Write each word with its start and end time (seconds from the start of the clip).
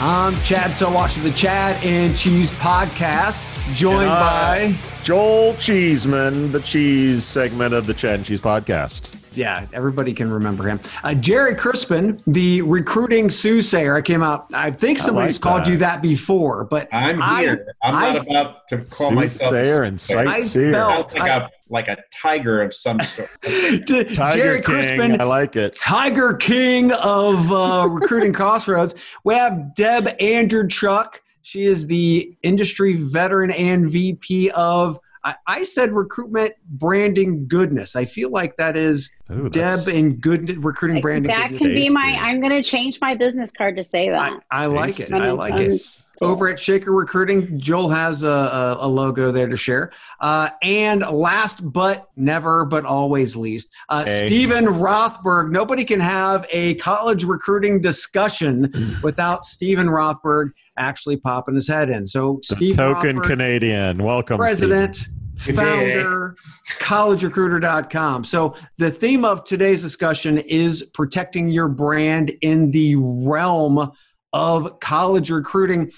I'm 0.00 0.34
Chad 0.44 0.76
So 0.76 0.90
watching 0.92 1.24
the 1.24 1.32
Chad 1.32 1.82
and 1.84 2.16
Cheese 2.16 2.50
podcast, 2.52 3.42
joined 3.74 4.08
by 4.08 4.74
Joel 5.02 5.54
Cheeseman, 5.56 6.52
the 6.52 6.60
cheese 6.60 7.24
segment 7.24 7.74
of 7.74 7.86
the 7.86 7.94
Chad 7.94 8.14
and 8.16 8.24
Cheese 8.24 8.40
podcast. 8.40 9.16
yeah, 9.36 9.66
everybody 9.72 10.14
can 10.14 10.30
remember 10.30 10.68
him. 10.68 10.78
Uh, 11.02 11.14
Gerry 11.14 11.54
Crispin, 11.56 12.22
the 12.28 12.62
recruiting 12.62 13.28
soothsayer. 13.28 13.96
I 13.96 14.02
came 14.02 14.22
out. 14.22 14.46
I 14.54 14.70
think 14.70 15.00
somebody's 15.00 15.34
like 15.36 15.42
called 15.42 15.64
that. 15.64 15.70
you 15.70 15.76
that 15.78 16.00
before, 16.00 16.64
but 16.64 16.88
I'm 16.92 17.20
I- 17.20 17.40
here. 17.42 17.66
I, 17.82 17.88
am 17.88 17.94
I- 17.96 18.12
not 18.12 18.26
about 18.28 18.68
to 18.68 18.76
call 18.84 19.10
myself 19.10 19.50
Soothsayer 19.50 19.82
and 19.82 20.00
sightseer. 20.00 20.72
felt- 20.72 21.18
like 21.18 21.30
a 21.30 21.50
like 21.70 21.88
a 21.88 21.98
tiger 22.12 22.62
of 22.62 22.74
some 22.74 23.00
sort. 23.00 23.28
Tiger 23.42 24.14
Gerry 24.14 24.62
King, 24.62 24.62
Crispin, 24.62 25.20
I 25.20 25.24
like 25.24 25.56
it. 25.56 25.74
Tiger 25.78 26.34
King 26.34 26.92
of 26.92 27.52
uh, 27.52 27.88
recruiting 27.90 28.32
crossroads. 28.32 28.94
We 29.24 29.34
have 29.34 29.74
Deb 29.74 30.18
Andrychuk. 30.18 31.14
She 31.42 31.64
is 31.64 31.86
the 31.86 32.36
industry 32.42 32.96
veteran 32.96 33.50
and 33.50 33.90
VP 33.90 34.50
of. 34.50 34.98
I, 35.24 35.34
I 35.46 35.64
said 35.64 35.92
recruitment 35.92 36.52
branding 36.64 37.48
goodness. 37.48 37.96
I 37.96 38.04
feel 38.04 38.30
like 38.30 38.56
that 38.56 38.76
is 38.76 39.10
Ooh, 39.30 39.42
Deb 39.44 39.52
that's- 39.52 39.86
and 39.88 40.20
good 40.20 40.64
recruiting 40.64 41.02
branding. 41.02 41.28
that 41.28 41.48
can 41.48 41.68
be 41.74 41.90
my. 41.90 42.18
I'm 42.20 42.40
going 42.40 42.52
to 42.52 42.62
change 42.62 42.98
my 43.00 43.14
business 43.14 43.50
card 43.50 43.76
to 43.76 43.84
say 43.84 44.08
that. 44.08 44.32
I 44.50 44.66
like 44.66 44.98
it. 45.00 45.12
I 45.12 45.32
like 45.32 45.60
it. 45.60 46.02
Over 46.20 46.48
at 46.48 46.58
Shaker 46.58 46.92
Recruiting, 46.92 47.60
Joel 47.60 47.90
has 47.90 48.24
a, 48.24 48.28
a, 48.28 48.78
a 48.80 48.88
logo 48.88 49.30
there 49.30 49.46
to 49.46 49.56
share. 49.56 49.92
Uh, 50.18 50.48
and 50.62 51.02
last 51.02 51.60
but 51.72 52.08
never, 52.16 52.64
but 52.64 52.84
always 52.84 53.36
least, 53.36 53.70
uh, 53.88 54.04
Hey. 54.04 54.26
Steven 54.26 54.64
Rothberg. 54.66 55.50
Nobody 55.50 55.84
can 55.84 56.00
have 56.00 56.44
a 56.50 56.74
college 56.76 57.22
recruiting 57.22 57.80
discussion 57.80 58.72
without 59.02 59.44
Steven 59.44 59.86
Rothberg 59.86 60.50
actually 60.76 61.18
popping 61.18 61.54
his 61.54 61.68
head 61.68 61.88
in. 61.90 62.04
So, 62.04 62.40
The 62.48 62.56
Steve 62.56 62.76
token 62.76 63.18
Rothberg, 63.18 63.24
Canadian. 63.26 63.98
Welcome, 64.02 64.38
president, 64.38 64.96
Good 64.96 65.04
day. 65.04 65.12
Founder, 65.38 66.36
collegerecruiter.com. 66.78 68.24
So, 68.24 68.54
the 68.76 68.90
theme 68.90 69.24
of 69.24 69.44
today's 69.44 69.82
discussion 69.82 70.38
is 70.38 70.82
protecting 70.94 71.48
your 71.48 71.68
brand 71.68 72.30
in 72.42 72.70
the 72.70 72.96
realm 72.96 73.92
of 74.32 74.80
college 74.80 75.30
recruiting. 75.30 75.90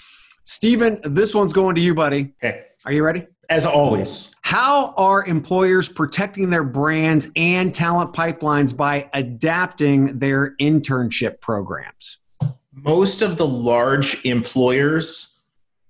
Steven, 0.43 0.99
this 1.03 1.33
one's 1.33 1.53
going 1.53 1.75
to 1.75 1.81
you, 1.81 1.93
buddy. 1.93 2.33
Okay. 2.43 2.63
Are 2.85 2.91
you 2.91 3.03
ready? 3.03 3.27
As 3.49 3.65
always, 3.65 4.33
How 4.43 4.93
are 4.95 5.25
employers 5.25 5.89
protecting 5.89 6.49
their 6.49 6.63
brands 6.63 7.29
and 7.35 7.73
talent 7.73 8.13
pipelines 8.13 8.75
by 8.75 9.09
adapting 9.13 10.19
their 10.19 10.55
internship 10.57 11.41
programs? 11.41 12.17
most 12.73 13.21
of 13.21 13.37
the 13.37 13.45
large 13.45 14.23
employers 14.25 15.30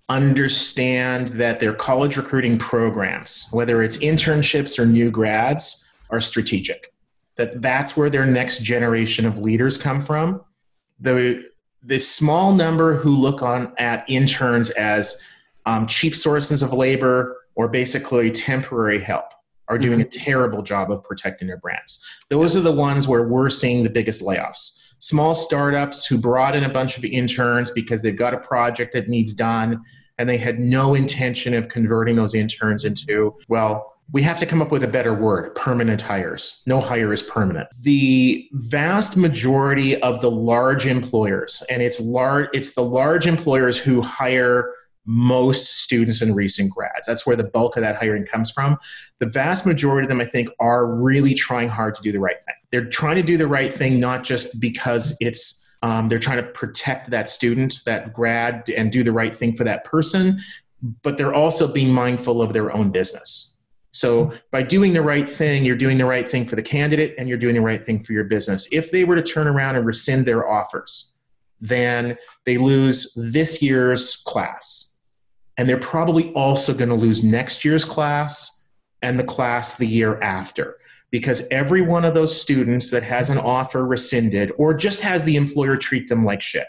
understand 0.09 1.29
that 1.29 1.59
their 1.59 1.73
college 1.73 2.17
recruiting 2.17 2.57
programs 2.57 3.47
whether 3.51 3.81
it's 3.81 3.97
internships 3.99 4.77
or 4.77 4.85
new 4.85 5.09
grads 5.09 5.91
are 6.09 6.19
strategic. 6.19 6.93
That 7.37 7.61
that's 7.61 7.95
where 7.95 8.09
their 8.09 8.25
next 8.25 8.61
generation 8.61 9.25
of 9.25 9.39
leaders 9.39 9.77
come 9.77 10.01
from. 10.01 10.41
The 10.99 11.49
the 11.83 11.99
small 11.99 12.53
number 12.53 12.95
who 12.95 13.15
look 13.15 13.41
on 13.41 13.73
at 13.77 14.05
interns 14.07 14.69
as 14.71 15.27
um, 15.65 15.87
cheap 15.87 16.15
sources 16.15 16.61
of 16.61 16.73
labor 16.73 17.37
or 17.55 17.67
basically 17.67 18.29
temporary 18.29 18.99
help 18.99 19.25
are 19.67 19.77
doing 19.77 20.01
a 20.01 20.05
terrible 20.05 20.61
job 20.61 20.91
of 20.91 21.03
protecting 21.03 21.47
their 21.47 21.57
brands. 21.57 22.05
Those 22.29 22.55
are 22.57 22.61
the 22.61 22.71
ones 22.71 23.07
where 23.07 23.23
we're 23.23 23.49
seeing 23.49 23.83
the 23.83 23.89
biggest 23.89 24.21
layoffs 24.21 24.80
small 25.01 25.35
startups 25.35 26.05
who 26.05 26.17
brought 26.17 26.55
in 26.55 26.63
a 26.63 26.69
bunch 26.69 26.97
of 26.97 27.03
interns 27.03 27.71
because 27.71 28.01
they've 28.01 28.15
got 28.15 28.33
a 28.33 28.39
project 28.39 28.93
that 28.93 29.09
needs 29.09 29.33
done 29.33 29.83
and 30.17 30.29
they 30.29 30.37
had 30.37 30.59
no 30.59 30.93
intention 30.93 31.53
of 31.53 31.67
converting 31.67 32.15
those 32.15 32.33
interns 32.33 32.85
into 32.85 33.35
well 33.49 33.91
we 34.13 34.21
have 34.21 34.39
to 34.39 34.45
come 34.45 34.61
up 34.61 34.71
with 34.71 34.83
a 34.83 34.87
better 34.87 35.13
word 35.13 35.55
permanent 35.55 36.01
hires. 36.01 36.63
No 36.65 36.81
hire 36.81 37.13
is 37.13 37.23
permanent. 37.23 37.69
The 37.81 38.47
vast 38.51 39.15
majority 39.15 40.01
of 40.01 40.21
the 40.21 40.29
large 40.29 40.85
employers 40.87 41.63
and 41.69 41.81
it's 41.81 41.99
large 41.99 42.49
it's 42.53 42.73
the 42.73 42.83
large 42.83 43.25
employers 43.27 43.77
who 43.77 44.01
hire 44.01 44.71
most 45.05 45.81
students 45.83 46.21
and 46.21 46.35
recent 46.35 46.71
grads. 46.71 47.07
That's 47.07 47.25
where 47.25 47.35
the 47.35 47.43
bulk 47.43 47.75
of 47.75 47.81
that 47.81 47.97
hiring 47.97 48.23
comes 48.23 48.51
from. 48.51 48.77
The 49.19 49.25
vast 49.25 49.65
majority 49.65 50.05
of 50.05 50.09
them 50.09 50.21
i 50.21 50.25
think 50.25 50.49
are 50.59 50.85
really 50.85 51.33
trying 51.33 51.69
hard 51.69 51.95
to 51.95 52.01
do 52.01 52.11
the 52.11 52.19
right 52.19 52.37
thing. 52.45 52.55
They're 52.71 52.89
trying 52.89 53.15
to 53.15 53.23
do 53.23 53.37
the 53.37 53.47
right 53.47 53.73
thing 53.73 53.99
not 53.99 54.23
just 54.23 54.59
because 54.59 55.17
it's 55.19 55.59
um, 55.83 56.07
they're 56.07 56.19
trying 56.19 56.37
to 56.37 56.49
protect 56.51 57.09
that 57.09 57.27
student 57.27 57.81
that 57.85 58.13
grad 58.13 58.69
and 58.69 58.91
do 58.91 59.03
the 59.03 59.11
right 59.11 59.35
thing 59.35 59.53
for 59.53 59.63
that 59.63 59.83
person 59.83 60.39
but 61.03 61.17
they're 61.17 61.33
also 61.33 61.71
being 61.71 61.93
mindful 61.93 62.41
of 62.41 62.53
their 62.53 62.75
own 62.75 62.91
business. 62.91 63.61
So 63.91 64.33
by 64.49 64.63
doing 64.63 64.93
the 64.93 65.01
right 65.01 65.29
thing 65.29 65.63
you're 65.63 65.75
doing 65.75 65.97
the 65.97 66.05
right 66.05 66.27
thing 66.27 66.45
for 66.45 66.55
the 66.55 66.63
candidate 66.63 67.15
and 67.17 67.27
you're 67.27 67.37
doing 67.37 67.55
the 67.55 67.61
right 67.61 67.83
thing 67.83 67.99
for 67.99 68.13
your 68.13 68.23
business. 68.23 68.71
If 68.71 68.91
they 68.91 69.03
were 69.03 69.15
to 69.15 69.23
turn 69.23 69.47
around 69.47 69.75
and 69.75 69.85
rescind 69.85 70.25
their 70.25 70.47
offers 70.47 71.19
then 71.61 72.17
they 72.45 72.57
lose 72.57 73.13
this 73.15 73.61
year's 73.61 74.23
class 74.25 74.90
and 75.61 75.69
they're 75.69 75.77
probably 75.77 76.33
also 76.33 76.73
going 76.73 76.89
to 76.89 76.95
lose 76.95 77.23
next 77.23 77.63
year's 77.63 77.85
class 77.85 78.65
and 79.03 79.19
the 79.19 79.23
class 79.23 79.77
the 79.77 79.85
year 79.85 80.19
after. 80.19 80.77
Because 81.11 81.47
every 81.51 81.81
one 81.81 82.03
of 82.03 82.15
those 82.15 82.35
students 82.35 82.89
that 82.89 83.03
has 83.03 83.29
an 83.29 83.37
offer 83.37 83.85
rescinded 83.85 84.51
or 84.57 84.73
just 84.73 85.01
has 85.01 85.23
the 85.23 85.35
employer 85.35 85.77
treat 85.77 86.09
them 86.09 86.25
like 86.25 86.41
shit 86.41 86.65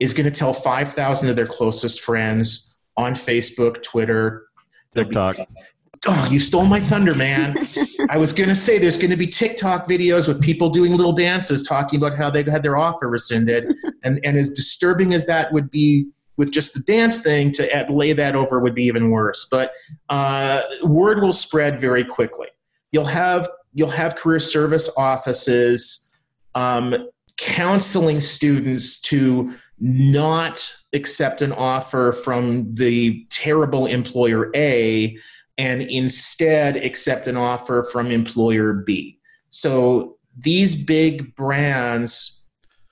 is 0.00 0.12
going 0.12 0.24
to 0.24 0.36
tell 0.36 0.52
5000 0.52 1.28
of 1.28 1.36
their 1.36 1.46
closest 1.46 2.00
friends 2.00 2.80
on 2.96 3.14
facebook 3.14 3.84
twitter 3.84 4.46
TikTok. 4.96 5.36
oh 6.08 6.28
you 6.28 6.40
stole 6.40 6.66
my 6.66 6.80
thunder 6.80 7.14
man. 7.14 7.68
I 8.10 8.18
was 8.18 8.32
going 8.32 8.48
to 8.48 8.54
say 8.56 8.78
there's 8.78 8.98
going 8.98 9.12
to 9.12 9.16
be 9.16 9.28
tiktok 9.28 9.86
videos 9.86 10.26
with 10.26 10.42
people 10.42 10.70
doing 10.70 10.96
little 10.96 11.12
dances 11.12 11.62
talking 11.62 12.02
about 12.02 12.18
how 12.18 12.30
they 12.30 12.42
had 12.42 12.64
their 12.64 12.76
offer 12.76 13.08
rescinded. 13.08 13.72
And, 14.02 14.18
and 14.24 14.36
as 14.36 14.50
disturbing 14.50 15.14
as 15.14 15.26
that 15.26 15.52
would 15.52 15.70
be 15.70 16.08
with 16.36 16.50
just 16.50 16.74
the 16.74 16.80
dance 16.80 17.22
thing 17.22 17.52
to 17.52 17.70
add, 17.74 17.90
lay 17.90 18.12
that 18.12 18.34
over 18.34 18.60
would 18.60 18.74
be 18.74 18.84
even 18.84 19.10
worse 19.10 19.48
but 19.50 19.72
uh, 20.08 20.62
word 20.84 21.22
will 21.22 21.32
spread 21.32 21.80
very 21.80 22.04
quickly 22.04 22.48
you'll 22.92 23.04
have 23.04 23.48
you'll 23.74 23.88
have 23.88 24.16
career 24.16 24.38
service 24.38 24.94
offices 24.96 26.20
um, 26.54 27.08
counseling 27.36 28.20
students 28.20 29.00
to 29.00 29.52
not 29.78 30.72
accept 30.92 31.42
an 31.42 31.52
offer 31.52 32.12
from 32.12 32.72
the 32.74 33.26
terrible 33.30 33.86
employer 33.86 34.50
A 34.54 35.16
and 35.58 35.82
instead 35.82 36.76
accept 36.76 37.26
an 37.26 37.36
offer 37.36 37.82
from 37.82 38.10
employer 38.10 38.72
B. 38.72 39.18
So 39.50 40.18
these 40.38 40.84
big 40.84 41.34
brands, 41.34 42.41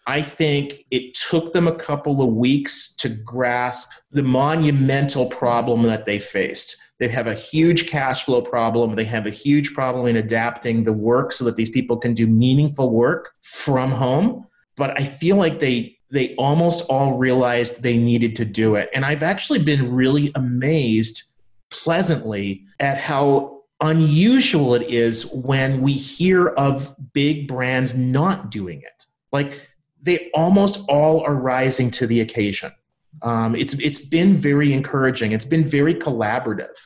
I 0.06 0.22
think 0.22 0.86
it 0.90 1.14
took 1.14 1.52
them 1.52 1.68
a 1.68 1.74
couple 1.74 2.20
of 2.22 2.34
weeks 2.34 2.94
to 2.96 3.08
grasp 3.08 3.92
the 4.10 4.22
monumental 4.22 5.26
problem 5.26 5.82
that 5.82 6.06
they 6.06 6.18
faced. 6.18 6.76
They 6.98 7.08
have 7.08 7.26
a 7.26 7.34
huge 7.34 7.88
cash 7.88 8.24
flow 8.24 8.42
problem. 8.42 8.94
They 8.94 9.04
have 9.04 9.26
a 9.26 9.30
huge 9.30 9.72
problem 9.72 10.06
in 10.06 10.16
adapting 10.16 10.84
the 10.84 10.92
work 10.92 11.32
so 11.32 11.44
that 11.46 11.56
these 11.56 11.70
people 11.70 11.96
can 11.96 12.14
do 12.14 12.26
meaningful 12.26 12.90
work 12.90 13.32
from 13.42 13.90
home. 13.90 14.46
But 14.76 15.00
I 15.00 15.04
feel 15.04 15.36
like 15.36 15.60
they 15.60 15.96
they 16.10 16.34
almost 16.36 16.90
all 16.90 17.16
realized 17.16 17.82
they 17.82 17.96
needed 17.96 18.34
to 18.36 18.44
do 18.44 18.74
it. 18.74 18.90
And 18.92 19.04
I've 19.04 19.22
actually 19.22 19.60
been 19.60 19.92
really 19.92 20.32
amazed 20.34 21.22
pleasantly 21.70 22.64
at 22.80 22.98
how 22.98 23.62
unusual 23.80 24.74
it 24.74 24.82
is 24.82 25.32
when 25.44 25.80
we 25.80 25.92
hear 25.92 26.48
of 26.48 26.94
big 27.12 27.46
brands 27.48 27.96
not 27.96 28.50
doing 28.50 28.82
it. 28.82 29.06
Like 29.32 29.69
they 30.02 30.30
almost 30.34 30.84
all 30.88 31.20
are 31.20 31.34
rising 31.34 31.90
to 31.92 32.06
the 32.06 32.20
occasion. 32.20 32.72
Um, 33.22 33.54
it's 33.54 33.74
it's 33.80 34.04
been 34.04 34.36
very 34.36 34.72
encouraging. 34.72 35.32
It's 35.32 35.44
been 35.44 35.64
very 35.64 35.94
collaborative. 35.94 36.76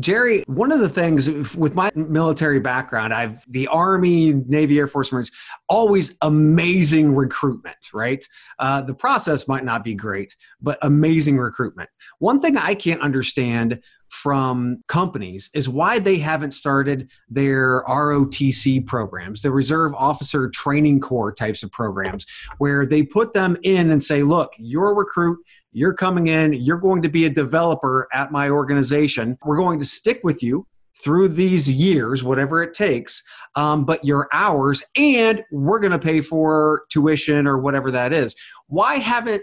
Jerry, 0.00 0.42
one 0.46 0.72
of 0.72 0.80
the 0.80 0.88
things 0.88 1.54
with 1.54 1.74
my 1.74 1.90
military 1.94 2.58
background, 2.58 3.14
I've 3.14 3.44
the 3.48 3.68
Army, 3.68 4.32
Navy, 4.32 4.78
Air 4.78 4.88
Force, 4.88 5.12
Marines, 5.12 5.30
always 5.68 6.16
amazing 6.22 7.14
recruitment, 7.14 7.76
right? 7.92 8.24
Uh, 8.58 8.82
the 8.82 8.94
process 8.94 9.46
might 9.46 9.64
not 9.64 9.84
be 9.84 9.94
great, 9.94 10.34
but 10.60 10.78
amazing 10.82 11.38
recruitment. 11.38 11.88
One 12.18 12.40
thing 12.40 12.56
I 12.56 12.74
can't 12.74 13.00
understand 13.02 13.80
from 14.14 14.82
companies 14.86 15.50
is 15.54 15.68
why 15.68 15.98
they 15.98 16.18
haven't 16.18 16.52
started 16.52 17.10
their 17.28 17.82
ROTC 17.84 18.86
programs, 18.86 19.42
the 19.42 19.50
Reserve 19.50 19.92
Officer 19.94 20.48
Training 20.50 21.00
Corps 21.00 21.32
types 21.32 21.62
of 21.62 21.72
programs, 21.72 22.24
where 22.58 22.86
they 22.86 23.02
put 23.02 23.32
them 23.32 23.56
in 23.62 23.90
and 23.90 24.02
say, 24.02 24.22
look, 24.22 24.52
you're 24.56 24.92
a 24.92 24.94
recruit, 24.94 25.40
you're 25.74 25.94
coming 25.94 26.28
in, 26.28 26.52
you're 26.54 26.78
going 26.78 27.02
to 27.02 27.08
be 27.08 27.26
a 27.26 27.30
developer 27.30 28.08
at 28.12 28.32
my 28.32 28.48
organization. 28.48 29.36
We're 29.44 29.56
going 29.56 29.78
to 29.80 29.86
stick 29.86 30.20
with 30.22 30.42
you 30.42 30.66
through 31.02 31.28
these 31.28 31.70
years, 31.70 32.22
whatever 32.22 32.62
it 32.62 32.72
takes, 32.72 33.22
um, 33.56 33.84
but 33.84 34.04
your 34.04 34.28
hours, 34.32 34.82
and 34.96 35.42
we're 35.50 35.80
going 35.80 35.92
to 35.92 35.98
pay 35.98 36.20
for 36.20 36.84
tuition 36.90 37.46
or 37.46 37.58
whatever 37.58 37.90
that 37.90 38.12
is. 38.12 38.34
Why 38.68 38.96
haven't 38.96 39.42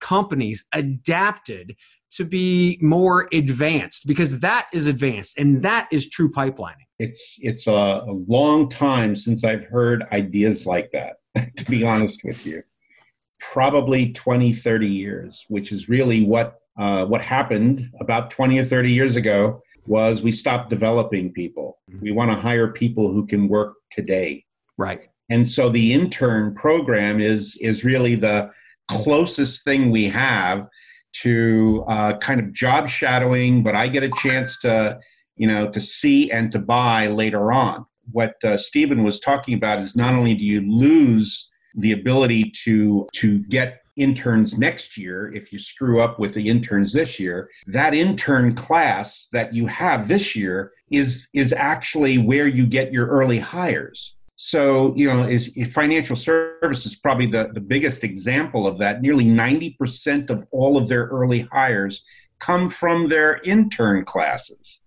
companies 0.00 0.64
adapted 0.72 1.74
to 2.10 2.24
be 2.24 2.78
more 2.80 3.28
advanced 3.32 4.06
because 4.06 4.38
that 4.40 4.66
is 4.72 4.86
advanced 4.86 5.36
and 5.38 5.62
that 5.62 5.88
is 5.92 6.08
true 6.08 6.30
pipelining. 6.30 6.86
It's 6.98 7.36
it's 7.40 7.66
a, 7.66 8.02
a 8.06 8.12
long 8.26 8.68
time 8.68 9.14
since 9.14 9.44
I've 9.44 9.66
heard 9.66 10.04
ideas 10.10 10.66
like 10.66 10.90
that, 10.92 11.16
to 11.56 11.64
be 11.66 11.84
honest 11.84 12.22
with 12.24 12.46
you. 12.46 12.62
Probably 13.40 14.12
20, 14.12 14.52
30 14.52 14.86
years, 14.86 15.44
which 15.48 15.72
is 15.72 15.88
really 15.88 16.24
what 16.24 16.60
uh, 16.78 17.04
what 17.04 17.20
happened 17.20 17.90
about 18.00 18.30
20 18.30 18.58
or 18.60 18.64
30 18.64 18.92
years 18.92 19.16
ago 19.16 19.60
was 19.86 20.22
we 20.22 20.30
stopped 20.30 20.70
developing 20.70 21.32
people. 21.32 21.78
Mm-hmm. 21.90 22.04
We 22.04 22.12
want 22.12 22.30
to 22.30 22.36
hire 22.36 22.68
people 22.68 23.10
who 23.12 23.26
can 23.26 23.48
work 23.48 23.74
today. 23.90 24.44
Right. 24.76 25.08
And 25.28 25.48
so 25.48 25.68
the 25.68 25.92
intern 25.92 26.54
program 26.54 27.20
is 27.20 27.58
is 27.60 27.84
really 27.84 28.14
the 28.14 28.50
closest 28.88 29.64
thing 29.64 29.90
we 29.90 30.08
have 30.08 30.66
to 31.22 31.84
uh, 31.88 32.16
kind 32.18 32.40
of 32.40 32.52
job 32.52 32.88
shadowing, 32.88 33.62
but 33.62 33.74
I 33.74 33.88
get 33.88 34.02
a 34.02 34.10
chance 34.22 34.58
to, 34.60 34.98
you 35.36 35.46
know, 35.46 35.68
to 35.70 35.80
see 35.80 36.30
and 36.30 36.52
to 36.52 36.58
buy 36.58 37.08
later 37.08 37.52
on. 37.52 37.86
What 38.12 38.42
uh, 38.44 38.56
Steven 38.56 39.02
was 39.02 39.20
talking 39.20 39.54
about 39.54 39.80
is 39.80 39.96
not 39.96 40.14
only 40.14 40.34
do 40.34 40.44
you 40.44 40.60
lose 40.60 41.50
the 41.78 41.92
ability 41.92 42.50
to 42.64 43.08
to 43.12 43.38
get 43.44 43.82
interns 43.96 44.56
next 44.56 44.96
year 44.96 45.32
if 45.34 45.52
you 45.52 45.58
screw 45.58 46.00
up 46.00 46.20
with 46.20 46.32
the 46.34 46.48
interns 46.48 46.92
this 46.92 47.18
year 47.18 47.50
that 47.66 47.94
intern 47.94 48.54
class 48.54 49.28
that 49.32 49.52
you 49.52 49.66
have 49.66 50.06
this 50.06 50.36
year 50.36 50.72
is 50.90 51.26
is 51.34 51.52
actually 51.52 52.16
where 52.16 52.46
you 52.46 52.64
get 52.64 52.92
your 52.92 53.08
early 53.08 53.40
hires 53.40 54.14
so, 54.40 54.94
you 54.94 55.08
know, 55.08 55.24
is 55.24 55.52
financial 55.72 56.14
services 56.14 56.94
probably 56.94 57.26
the, 57.26 57.50
the 57.52 57.60
biggest 57.60 58.04
example 58.04 58.68
of 58.68 58.78
that. 58.78 59.02
Nearly 59.02 59.24
90% 59.24 60.30
of 60.30 60.46
all 60.52 60.76
of 60.76 60.88
their 60.88 61.06
early 61.06 61.40
hires 61.50 62.04
come 62.38 62.68
from 62.68 63.08
their 63.08 63.40
intern 63.42 64.04
classes, 64.04 64.80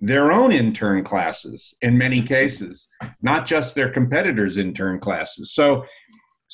their 0.00 0.30
own 0.30 0.52
intern 0.52 1.02
classes 1.02 1.74
in 1.80 1.96
many 1.96 2.20
cases, 2.20 2.88
not 3.22 3.46
just 3.46 3.74
their 3.74 3.88
competitors' 3.88 4.58
intern 4.58 5.00
classes. 5.00 5.52
So, 5.52 5.86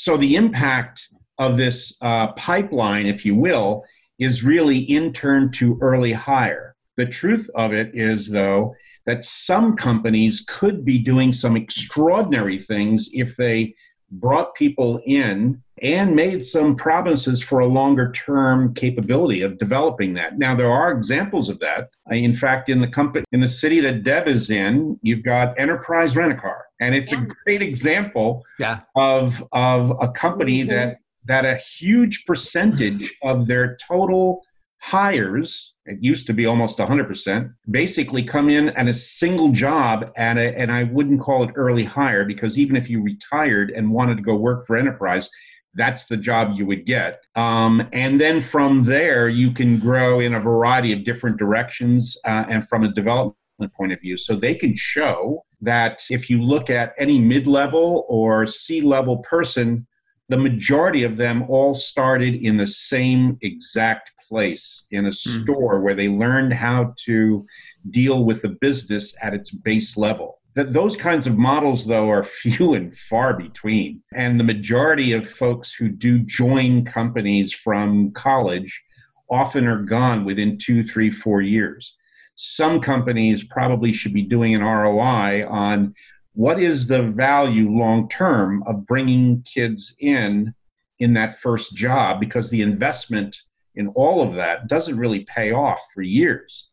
so 0.01 0.17
the 0.17 0.35
impact 0.35 1.09
of 1.37 1.59
this 1.59 1.95
uh, 2.01 2.29
pipeline, 2.33 3.05
if 3.05 3.23
you 3.27 3.35
will, 3.35 3.85
is 4.19 4.43
really 4.43 4.79
intern 4.79 5.53
to 5.53 5.77
early 5.83 6.15
hire. 6.15 6.75
The 6.97 7.05
truth 7.05 7.51
of 7.55 7.75
it 7.75 7.91
is, 7.93 8.29
though, 8.29 8.75
that 9.05 9.25
some 9.25 9.77
companies 9.77 10.43
could 10.49 10.87
be 10.87 10.99
doing 10.99 11.35
some 11.35 11.55
extraordinary 11.55 12.59
things 12.59 13.11
if 13.13 13.37
they 13.37 13.75
brought 14.11 14.55
people 14.55 15.03
in 15.05 15.63
and 15.83 16.17
made 16.17 16.47
some 16.47 16.77
promises 16.77 17.43
for 17.43 17.59
a 17.59 17.67
longer 17.67 18.11
term 18.11 18.73
capability 18.73 19.43
of 19.43 19.59
developing 19.59 20.15
that. 20.15 20.39
Now 20.39 20.55
there 20.55 20.71
are 20.71 20.93
examples 20.93 21.51
of 21.51 21.61
that. 21.61 21.91
In 22.11 22.33
fact, 22.33 22.71
in 22.71 22.81
the 22.81 22.89
company 22.89 23.27
in 23.33 23.41
the 23.41 23.49
city 23.49 23.81
that 23.81 24.03
Deb 24.03 24.29
is 24.29 24.49
in, 24.49 24.99
you've 25.03 25.23
got 25.23 25.59
Enterprise 25.59 26.17
Rent 26.17 26.33
a 26.33 26.37
Car, 26.37 26.65
and 26.81 26.95
it's 26.95 27.13
yeah. 27.13 27.23
a 27.23 27.27
great 27.45 27.63
example 27.63 28.45
yeah. 28.59 28.81
of 28.97 29.45
of 29.53 29.93
a 30.01 30.09
company 30.09 30.61
mm-hmm. 30.61 30.71
that 30.71 30.99
that 31.27 31.45
a 31.45 31.57
huge 31.57 32.25
percentage 32.27 33.15
of 33.23 33.47
their 33.47 33.77
total 33.87 34.43
hires 34.81 35.75
it 35.85 35.99
used 36.01 36.27
to 36.27 36.33
be 36.33 36.47
almost 36.47 36.79
100% 36.79 37.53
basically 37.71 38.23
come 38.23 38.49
in 38.49 38.71
at 38.71 38.89
a 38.89 38.95
single 38.95 39.51
job 39.51 40.11
at 40.17 40.39
a, 40.39 40.59
and 40.59 40.73
i 40.73 40.85
wouldn't 40.85 41.21
call 41.21 41.45
it 41.45 41.51
early 41.55 41.85
hire 41.85 42.25
because 42.25 42.59
even 42.59 42.77
if 42.77 42.89
you 42.89 43.03
retired 43.03 43.71
and 43.71 43.91
wanted 43.91 44.17
to 44.17 44.23
go 44.23 44.35
work 44.35 44.67
for 44.67 44.77
enterprise 44.77 45.29
that's 45.75 46.07
the 46.07 46.17
job 46.17 46.53
you 46.55 46.65
would 46.65 46.87
get 46.87 47.23
um, 47.37 47.87
and 47.93 48.19
then 48.21 48.41
from 48.41 48.83
there 48.83 49.29
you 49.29 49.51
can 49.51 49.79
grow 49.79 50.19
in 50.19 50.35
a 50.35 50.41
variety 50.41 50.93
of 50.93 51.05
different 51.05 51.37
directions 51.37 52.17
uh, 52.25 52.45
and 52.49 52.67
from 52.67 52.83
a 52.83 52.89
development 52.93 53.37
point 53.77 53.93
of 53.93 54.01
view 54.01 54.17
so 54.17 54.35
they 54.35 54.55
can 54.55 54.75
show 54.75 55.45
that 55.63 56.03
if 56.11 56.31
you 56.31 56.43
look 56.43 56.71
at 56.71 56.95
any 56.99 57.19
mid-level 57.19 58.07
or 58.09 58.47
c-level 58.47 59.19
person 59.19 59.87
the 60.31 60.39
majority 60.39 61.03
of 61.03 61.17
them 61.17 61.43
all 61.49 61.75
started 61.75 62.37
in 62.37 62.57
the 62.57 62.67
same 62.67 63.37
exact 63.43 64.13
place 64.29 64.85
in 64.93 65.05
a 65.05 65.11
mm-hmm. 65.11 65.43
store 65.43 65.81
where 65.81 65.95
they 65.95 66.09
learned 66.09 66.53
how 66.53 66.95
to 67.05 67.45
deal 67.91 68.25
with 68.25 68.41
the 68.43 68.49
business 68.49 69.15
at 69.21 69.35
its 69.35 69.51
base 69.51 69.97
level. 69.97 70.39
That 70.55 70.73
those 70.73 70.97
kinds 70.97 71.27
of 71.27 71.37
models, 71.37 71.85
though, 71.85 72.09
are 72.09 72.23
few 72.43 72.75
and 72.75 72.97
far 72.97 73.37
between. 73.37 74.03
And 74.15 74.39
the 74.39 74.45
majority 74.45 75.13
of 75.13 75.29
folks 75.29 75.75
who 75.75 75.89
do 75.89 76.21
join 76.21 76.85
companies 76.85 77.53
from 77.53 78.13
college 78.13 78.83
often 79.29 79.67
are 79.67 79.83
gone 79.83 80.25
within 80.25 80.59
two, 80.59 80.85
three, 80.85 81.11
four 81.11 81.41
years. 81.41 81.97
Some 82.43 82.81
companies 82.81 83.45
probably 83.45 83.93
should 83.93 84.15
be 84.15 84.23
doing 84.23 84.55
an 84.55 84.63
ROI 84.63 85.47
on 85.47 85.95
what 86.33 86.59
is 86.59 86.87
the 86.87 87.03
value 87.03 87.69
long 87.69 88.09
term 88.09 88.63
of 88.63 88.87
bringing 88.87 89.43
kids 89.43 89.95
in 89.99 90.55
in 91.01 91.13
that 91.13 91.39
first 91.39 91.75
job 91.75 92.19
because 92.19 92.49
the 92.49 92.63
investment 92.63 93.37
in 93.75 93.89
all 93.89 94.23
of 94.23 94.33
that 94.37 94.69
doesn't 94.69 94.97
really 94.97 95.21
pay 95.27 95.53
off 95.53 95.83
for 95.93 96.01
years. 96.01 96.71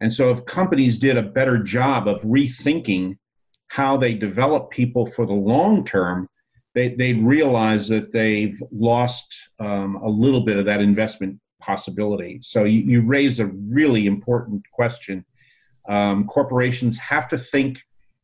And 0.00 0.12
so, 0.12 0.32
if 0.32 0.44
companies 0.44 0.98
did 0.98 1.16
a 1.16 1.22
better 1.22 1.62
job 1.62 2.08
of 2.08 2.22
rethinking 2.22 3.16
how 3.68 3.96
they 3.96 4.12
develop 4.12 4.70
people 4.70 5.06
for 5.06 5.24
the 5.24 5.32
long 5.32 5.84
term, 5.84 6.28
they, 6.74 6.88
they'd 6.88 7.22
realize 7.22 7.86
that 7.90 8.10
they've 8.10 8.60
lost 8.72 9.50
um, 9.60 9.94
a 10.02 10.08
little 10.08 10.44
bit 10.44 10.56
of 10.56 10.64
that 10.64 10.80
investment 10.80 11.38
possibility. 11.60 12.38
So, 12.42 12.64
you, 12.64 12.80
you 12.80 13.00
raise 13.02 13.40
a 13.40 13.46
really 13.46 14.06
important 14.06 14.62
question. 14.72 15.24
Um, 15.88 16.26
corporations 16.26 16.98
have 16.98 17.28
to 17.28 17.38
think 17.38 17.82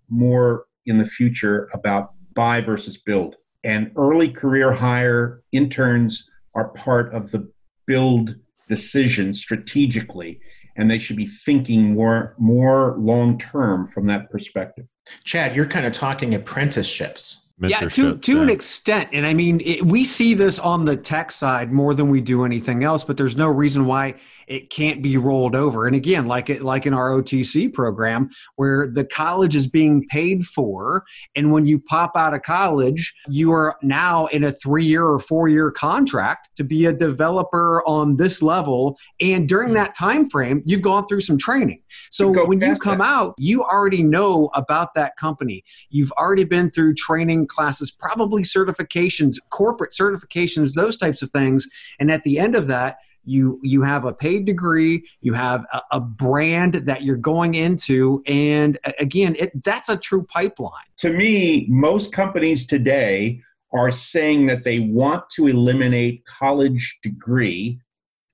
more 0.09 0.66
in 0.87 0.99
the 0.99 1.07
future 1.07 1.68
about 1.73 2.12
buy 2.35 2.61
versus 2.61 2.97
build. 2.97 3.37
And 3.64 3.92
early 3.97 4.28
career 4.28 4.73
hire 4.73 5.42
interns 5.52 6.28
are 6.54 6.68
part 6.71 7.14
of 7.14 7.30
the 7.30 7.50
build 7.87 8.37
decision 8.68 9.33
strategically 9.33 10.40
and 10.76 10.90
they 10.90 10.99
should 10.99 11.16
be 11.16 11.26
thinking 11.26 11.95
more 11.95 12.35
more 12.38 12.97
long 12.99 13.38
term 13.38 13.87
from 13.87 14.07
that 14.07 14.30
perspective. 14.30 14.88
Chad, 15.25 15.54
you're 15.54 15.66
kind 15.66 15.87
of 15.87 15.92
talking 15.92 16.35
apprenticeships 16.35 17.51
yeah, 17.61 17.80
to 17.80 18.16
to 18.18 18.37
yeah. 18.37 18.42
an 18.42 18.49
extent, 18.50 19.11
and 19.12 19.26
I 19.26 19.35
mean, 19.35 19.61
it, 19.64 19.85
we 19.85 20.04
see 20.04 20.35
this 20.35 20.59
on 20.59 20.85
the 20.85 20.97
tech 20.97 21.30
side 21.32 21.73
more 21.73 21.94
than 21.94 22.09
we 22.09 22.21
do 22.21 22.44
anything 22.44 22.85
else. 22.85 23.04
But 23.04 23.16
there's 23.16 23.37
no 23.37 23.49
reason 23.49 23.87
why 23.87 24.14
it 24.49 24.71
can't 24.71 25.02
be 25.02 25.16
rolled 25.16 25.54
over. 25.54 25.87
And 25.87 25.94
again, 25.94 26.26
like 26.26 26.50
it 26.50 26.62
like 26.62 26.87
in 26.87 26.92
ROTC 26.92 27.73
program, 27.73 28.30
where 28.56 28.88
the 28.88 29.04
college 29.04 29.54
is 29.54 29.66
being 29.66 30.06
paid 30.09 30.44
for, 30.47 31.04
and 31.37 31.52
when 31.52 31.66
you 31.66 31.78
pop 31.78 32.12
out 32.16 32.35
of 32.35 32.42
college, 32.42 33.14
you 33.28 33.52
are 33.52 33.76
now 33.82 34.26
in 34.26 34.44
a 34.44 34.52
three 34.52 34.85
year 34.85 35.04
or 35.04 35.18
four 35.18 35.49
year 35.49 35.71
contract 35.71 36.50
to 36.56 36.64
be 36.64 36.87
a 36.87 36.92
developer 36.92 37.82
on 37.87 38.16
this 38.16 38.42
level. 38.42 38.99
And 39.21 39.49
during 39.49 39.75
that 39.75 39.94
time 39.94 40.28
frame, 40.28 40.62
you've 40.64 40.82
gone 40.82 41.06
through 41.06 41.23
some 41.23 41.38
training. 41.38 41.82
So 42.11 42.32
you 42.32 42.47
when 42.47 42.61
you 42.61 42.76
come 42.76 42.99
that. 42.99 43.04
out, 43.04 43.35
you 43.38 43.62
already 43.62 44.02
know 44.02 44.50
about 44.54 44.94
that 44.94 45.16
company. 45.16 45.64
You've 45.90 46.12
already 46.12 46.44
been 46.44 46.68
through 46.68 46.94
training 46.94 47.41
classes, 47.46 47.90
probably 47.90 48.42
certifications, 48.42 49.37
corporate 49.50 49.92
certifications, 49.92 50.75
those 50.75 50.96
types 50.96 51.22
of 51.22 51.30
things. 51.30 51.68
And 51.99 52.11
at 52.11 52.25
the 52.25 52.38
end 52.38 52.54
of 52.54 52.66
that, 52.68 52.96
you 53.25 53.61
you 53.62 53.82
have 53.82 54.04
a 54.04 54.12
paid 54.12 54.44
degree 54.44 55.06
you 55.20 55.32
have 55.32 55.64
a, 55.72 55.80
a, 55.92 56.00
brand 56.00 56.75
that 56.75 57.02
you're 57.02 57.16
going 57.16 57.54
into 57.54 58.22
and 58.26 58.78
again 58.99 59.37
it 59.38 59.52
that's 59.62 59.88
a 59.88 59.96
true 59.96 60.25
pipeline 60.25 60.72
to 60.96 61.11
me 61.11 61.66
most 61.68 62.12
companies 62.12 62.66
today 62.66 63.40
are 63.72 63.92
saying 63.92 64.46
that 64.46 64.64
they 64.64 64.80
want 64.80 65.22
to 65.30 65.46
eliminate 65.46 66.25
college 66.26 66.99
degree 67.02 67.78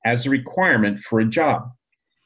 as 0.05 0.27
a 0.27 0.31
requirement 0.31 0.99
for 0.99 1.21
a 1.21 1.25
job 1.25 1.71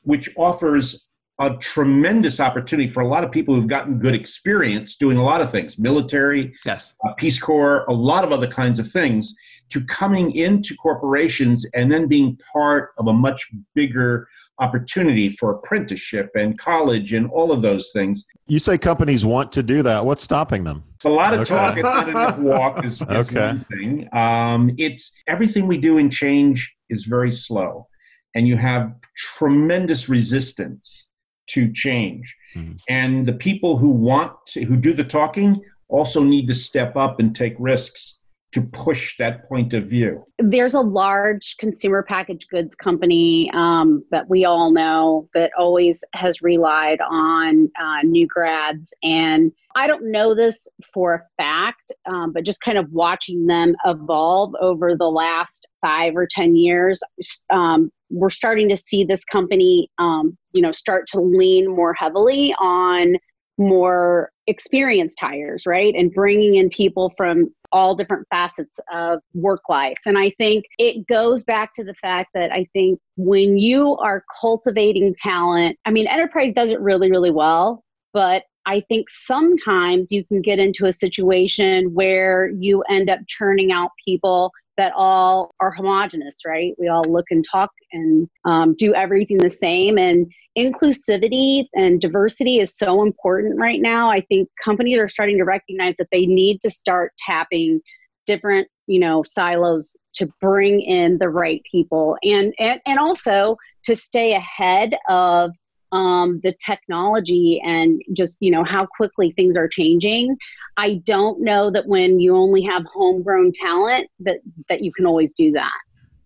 which 0.02 0.28
offers 0.36 1.04
a 1.38 1.56
tremendous 1.56 2.40
opportunity 2.40 2.88
for 2.88 3.00
a 3.00 3.06
lot 3.08 3.24
of 3.24 3.30
people 3.30 3.54
who've 3.54 3.66
gotten 3.66 3.98
good 3.98 4.14
experience 4.14 4.96
doing 4.96 5.16
a 5.16 5.22
lot 5.24 5.40
of 5.40 5.50
things 5.50 5.78
military 5.78 6.52
Yes. 6.64 6.92
uh, 7.06 7.12
peace 7.14 7.40
corps 7.40 7.84
a 7.88 7.92
lot 7.94 8.22
of 8.24 8.32
other 8.32 8.46
kinds 8.46 8.78
of 8.78 8.90
things 8.90 9.34
to 9.70 9.82
coming 9.86 10.32
into 10.32 10.74
corporations 10.76 11.64
and 11.74 11.90
then 11.90 12.06
being 12.06 12.38
part 12.52 12.90
of 12.98 13.06
a 13.06 13.12
much 13.12 13.48
bigger 13.74 14.28
opportunity 14.58 15.30
for 15.30 15.50
apprenticeship 15.52 16.30
and 16.34 16.58
college 16.58 17.14
and 17.14 17.30
all 17.30 17.50
of 17.50 17.62
those 17.62 17.90
things 17.92 18.24
You 18.46 18.58
say 18.58 18.76
companies 18.76 19.24
want 19.24 19.50
to 19.52 19.62
do 19.62 19.82
that. 19.82 20.04
What's 20.04 20.22
stopping 20.22 20.64
them? 20.64 20.84
it's 20.96 21.06
a 21.06 21.08
lot 21.08 21.32
of 21.32 21.40
Okay. 21.40 21.54
talk 21.54 21.74
and 21.76 21.82
not 21.84 22.08
enough 22.10 22.38
walk 22.52 22.84
is, 22.84 23.00
is 23.00 23.30
Okay. 23.30 23.46
one 23.48 23.64
thing. 23.72 24.08
Um, 24.12 24.70
it's 24.76 25.10
everything 25.26 25.66
we 25.66 25.78
do 25.78 25.96
in 25.96 26.10
change 26.10 26.74
is 26.90 27.06
very 27.06 27.32
slow, 27.32 27.88
and 28.34 28.46
you 28.46 28.56
have 28.58 28.92
tremendous 29.16 30.08
resistance 30.10 31.10
to 31.52 31.72
change. 31.72 32.36
Mhm. 32.56 32.78
And 32.88 33.26
the 33.26 33.32
people 33.32 33.78
who 33.78 33.90
want 33.90 34.32
to, 34.48 34.64
who 34.64 34.76
do 34.76 34.92
the 34.92 35.04
talking 35.04 35.62
also 35.88 36.22
need 36.22 36.48
to 36.48 36.54
step 36.54 36.96
up 36.96 37.20
and 37.20 37.34
take 37.34 37.54
risks 37.58 38.18
to 38.52 38.60
push 38.60 39.16
that 39.16 39.44
point 39.46 39.72
of 39.72 39.86
view. 39.86 40.24
There's 40.38 40.74
a 40.74 40.80
large 40.80 41.56
consumer 41.58 42.02
packaged 42.02 42.48
goods 42.50 42.74
company 42.74 43.50
um, 43.54 44.04
that 44.10 44.28
we 44.28 44.44
all 44.44 44.70
know 44.70 45.28
that 45.34 45.50
always 45.58 46.04
has 46.14 46.42
relied 46.42 47.00
on 47.00 47.70
uh, 47.80 48.02
new 48.02 48.26
grads. 48.26 48.92
And 49.02 49.52
I 49.74 49.86
don't 49.86 50.10
know 50.10 50.34
this 50.34 50.68
for 50.92 51.14
a 51.14 51.42
fact, 51.42 51.92
um, 52.06 52.32
but 52.34 52.44
just 52.44 52.60
kind 52.60 52.76
of 52.76 52.92
watching 52.92 53.46
them 53.46 53.74
evolve 53.86 54.54
over 54.60 54.94
the 54.96 55.10
last 55.10 55.66
five 55.80 56.14
or 56.14 56.26
10 56.30 56.54
years, 56.54 57.02
um, 57.48 57.90
we're 58.12 58.30
starting 58.30 58.68
to 58.68 58.76
see 58.76 59.04
this 59.04 59.24
company, 59.24 59.90
um, 59.98 60.36
you 60.52 60.62
know, 60.62 60.72
start 60.72 61.06
to 61.08 61.20
lean 61.20 61.74
more 61.74 61.94
heavily 61.94 62.54
on 62.60 63.16
more 63.58 64.30
experienced 64.46 65.18
hires, 65.20 65.64
right? 65.66 65.94
And 65.94 66.12
bringing 66.12 66.56
in 66.56 66.68
people 66.68 67.12
from 67.16 67.52
all 67.70 67.94
different 67.94 68.26
facets 68.28 68.78
of 68.92 69.20
work 69.34 69.62
life. 69.68 69.98
And 70.04 70.18
I 70.18 70.30
think 70.36 70.64
it 70.78 71.06
goes 71.06 71.42
back 71.42 71.72
to 71.74 71.84
the 71.84 71.94
fact 71.94 72.30
that 72.34 72.52
I 72.52 72.66
think 72.72 72.98
when 73.16 73.56
you 73.56 73.96
are 73.96 74.24
cultivating 74.40 75.14
talent, 75.16 75.78
I 75.86 75.90
mean, 75.90 76.06
enterprise 76.06 76.52
does 76.52 76.70
it 76.70 76.80
really, 76.80 77.10
really 77.10 77.30
well, 77.30 77.82
but 78.12 78.44
I 78.66 78.82
think 78.88 79.08
sometimes 79.10 80.12
you 80.12 80.24
can 80.24 80.40
get 80.40 80.58
into 80.58 80.86
a 80.86 80.92
situation 80.92 81.94
where 81.94 82.50
you 82.50 82.82
end 82.82 83.10
up 83.10 83.20
churning 83.26 83.72
out 83.72 83.90
people 84.04 84.52
that 84.76 84.92
all 84.96 85.54
are 85.60 85.70
homogenous, 85.70 86.36
right? 86.46 86.74
We 86.78 86.88
all 86.88 87.04
look 87.04 87.26
and 87.30 87.44
talk 87.50 87.70
and 87.92 88.28
um, 88.44 88.74
do 88.76 88.94
everything 88.94 89.38
the 89.38 89.50
same. 89.50 89.98
And 89.98 90.32
inclusivity 90.56 91.66
and 91.74 92.00
diversity 92.00 92.58
is 92.58 92.76
so 92.76 93.02
important 93.02 93.58
right 93.58 93.80
now. 93.80 94.10
I 94.10 94.20
think 94.22 94.48
companies 94.62 94.98
are 94.98 95.08
starting 95.08 95.38
to 95.38 95.44
recognize 95.44 95.96
that 95.96 96.08
they 96.12 96.26
need 96.26 96.60
to 96.62 96.70
start 96.70 97.12
tapping 97.18 97.80
different, 98.26 98.68
you 98.86 99.00
know, 99.00 99.22
silos 99.22 99.94
to 100.14 100.28
bring 100.40 100.80
in 100.80 101.18
the 101.18 101.28
right 101.28 101.62
people 101.70 102.16
and 102.22 102.52
and, 102.58 102.80
and 102.86 102.98
also 102.98 103.56
to 103.84 103.94
stay 103.94 104.34
ahead 104.34 104.94
of 105.08 105.50
um, 105.92 106.40
the 106.42 106.52
technology 106.64 107.60
and 107.64 108.02
just 108.12 108.38
you 108.40 108.50
know 108.50 108.64
how 108.64 108.86
quickly 108.86 109.32
things 109.32 109.56
are 109.56 109.68
changing 109.68 110.36
i 110.76 110.94
don't 111.04 111.40
know 111.40 111.70
that 111.70 111.86
when 111.86 112.18
you 112.18 112.34
only 112.34 112.62
have 112.62 112.84
homegrown 112.92 113.52
talent 113.52 114.08
that 114.20 114.38
that 114.68 114.82
you 114.82 114.92
can 114.92 115.06
always 115.06 115.32
do 115.32 115.52
that 115.52 115.72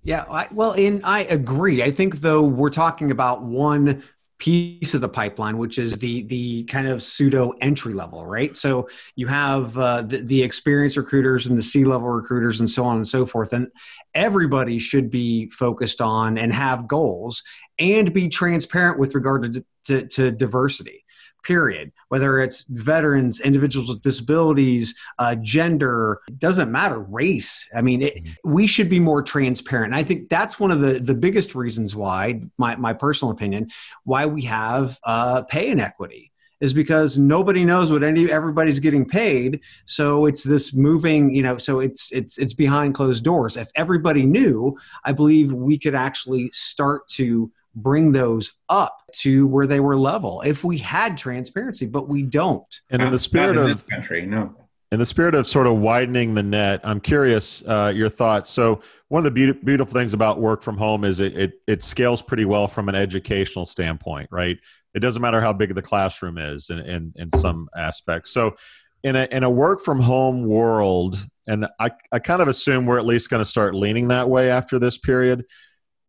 Yeah, 0.04 0.24
I, 0.30 0.46
well, 0.52 0.70
and 0.70 1.00
I 1.02 1.24
agree. 1.24 1.82
I 1.82 1.90
think 1.90 2.20
though 2.20 2.44
we're 2.44 2.70
talking 2.70 3.10
about 3.10 3.42
one 3.42 4.04
piece 4.38 4.94
of 4.94 5.00
the 5.00 5.08
pipeline, 5.08 5.56
which 5.56 5.78
is 5.78 5.98
the 5.98 6.22
the 6.24 6.64
kind 6.64 6.88
of 6.88 7.02
pseudo 7.02 7.52
entry 7.60 7.94
level, 7.94 8.26
right? 8.26 8.56
So 8.56 8.88
you 9.14 9.26
have 9.26 9.76
uh, 9.78 10.02
the, 10.02 10.18
the 10.18 10.42
experienced 10.42 10.96
recruiters 10.96 11.46
and 11.46 11.56
the 11.56 11.62
C 11.62 11.84
level 11.84 12.08
recruiters 12.08 12.60
and 12.60 12.68
so 12.68 12.84
on 12.84 12.96
and 12.96 13.08
so 13.08 13.24
forth, 13.24 13.52
and 13.52 13.68
everybody 14.14 14.78
should 14.78 15.10
be 15.10 15.48
focused 15.50 16.00
on 16.00 16.38
and 16.38 16.52
have 16.52 16.86
goals 16.86 17.42
and 17.78 18.12
be 18.12 18.28
transparent 18.28 18.98
with 18.98 19.14
regard 19.14 19.52
to, 19.52 19.64
to, 19.86 20.06
to 20.06 20.30
diversity 20.30 21.04
period 21.46 21.92
whether 22.08 22.40
it's 22.40 22.64
veterans 22.68 23.40
individuals 23.40 23.88
with 23.88 24.02
disabilities 24.02 24.94
uh, 25.18 25.34
gender 25.36 26.20
doesn't 26.38 26.70
matter 26.70 27.00
race. 27.00 27.68
I 27.74 27.82
mean 27.82 28.02
it, 28.02 28.22
we 28.44 28.66
should 28.66 28.88
be 28.88 29.00
more 29.00 29.22
transparent. 29.22 29.92
And 29.92 29.96
i 29.96 30.02
think 30.02 30.28
that's 30.28 30.58
one 30.58 30.70
of 30.70 30.80
the, 30.80 30.98
the 30.98 31.14
biggest 31.14 31.54
reasons 31.54 31.94
why 31.94 32.42
my, 32.58 32.76
my 32.76 32.92
personal 32.92 33.32
opinion 33.32 33.70
why 34.04 34.26
we 34.26 34.42
have 34.42 34.98
uh, 35.04 35.42
pay 35.42 35.70
inequity 35.70 36.32
is 36.60 36.72
because 36.72 37.18
nobody 37.18 37.64
knows 37.64 37.92
what 37.92 38.02
any 38.02 38.30
everybody's 38.30 38.78
getting 38.78 39.04
paid. 39.04 39.60
So 39.84 40.24
it's 40.24 40.42
this 40.42 40.72
moving 40.74 41.34
you 41.34 41.42
know 41.42 41.58
so 41.58 41.80
it's 41.80 42.10
it's 42.12 42.38
it's 42.38 42.54
behind 42.54 42.94
closed 42.94 43.24
doors. 43.24 43.56
If 43.56 43.68
everybody 43.76 44.24
knew 44.24 44.76
i 45.04 45.12
believe 45.12 45.52
we 45.52 45.78
could 45.78 45.94
actually 45.94 46.50
start 46.52 47.06
to 47.08 47.50
bring 47.76 48.10
those 48.10 48.54
up 48.68 49.02
to 49.12 49.46
where 49.46 49.66
they 49.66 49.80
were 49.80 49.96
level 49.96 50.42
if 50.42 50.64
we 50.64 50.78
had 50.78 51.16
transparency 51.16 51.86
but 51.86 52.08
we 52.08 52.22
don't 52.22 52.80
And 52.90 53.02
in 53.02 53.10
the 53.12 53.18
spirit 53.18 53.56
in 53.56 53.70
of 53.70 53.86
country, 53.86 54.24
no. 54.26 54.54
in 54.90 54.98
the 54.98 55.06
spirit 55.06 55.34
of 55.34 55.46
sort 55.46 55.66
of 55.66 55.76
widening 55.76 56.34
the 56.34 56.42
net, 56.42 56.80
I'm 56.84 57.00
curious 57.00 57.62
uh, 57.66 57.92
your 57.94 58.08
thoughts. 58.08 58.50
So 58.50 58.80
one 59.08 59.20
of 59.20 59.24
the 59.24 59.30
beauty, 59.30 59.58
beautiful 59.62 59.92
things 59.92 60.14
about 60.14 60.40
work 60.40 60.62
from 60.62 60.76
home 60.76 61.04
is 61.04 61.20
it, 61.20 61.36
it 61.36 61.52
it 61.66 61.84
scales 61.84 62.22
pretty 62.22 62.44
well 62.44 62.66
from 62.66 62.88
an 62.88 62.94
educational 62.94 63.66
standpoint, 63.66 64.28
right? 64.32 64.58
It 64.94 65.00
doesn't 65.00 65.20
matter 65.20 65.40
how 65.40 65.52
big 65.52 65.74
the 65.74 65.82
classroom 65.82 66.38
is 66.38 66.70
in 66.70 66.78
in, 66.78 67.12
in 67.16 67.30
some 67.32 67.68
aspects. 67.76 68.30
So 68.32 68.56
in 69.02 69.16
a 69.16 69.28
in 69.30 69.42
a 69.42 69.50
work 69.50 69.80
from 69.80 70.00
home 70.00 70.46
world, 70.46 71.22
and 71.46 71.66
I 71.78 71.90
I 72.10 72.18
kind 72.18 72.40
of 72.40 72.48
assume 72.48 72.86
we're 72.86 72.98
at 72.98 73.06
least 73.06 73.28
going 73.28 73.42
to 73.42 73.48
start 73.48 73.74
leaning 73.74 74.08
that 74.08 74.28
way 74.28 74.50
after 74.50 74.78
this 74.78 74.96
period. 74.98 75.44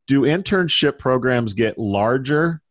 Do 0.08 0.22
internship 0.22 0.98
programs 0.98 1.54
get 1.54 1.78
larger 1.78 2.62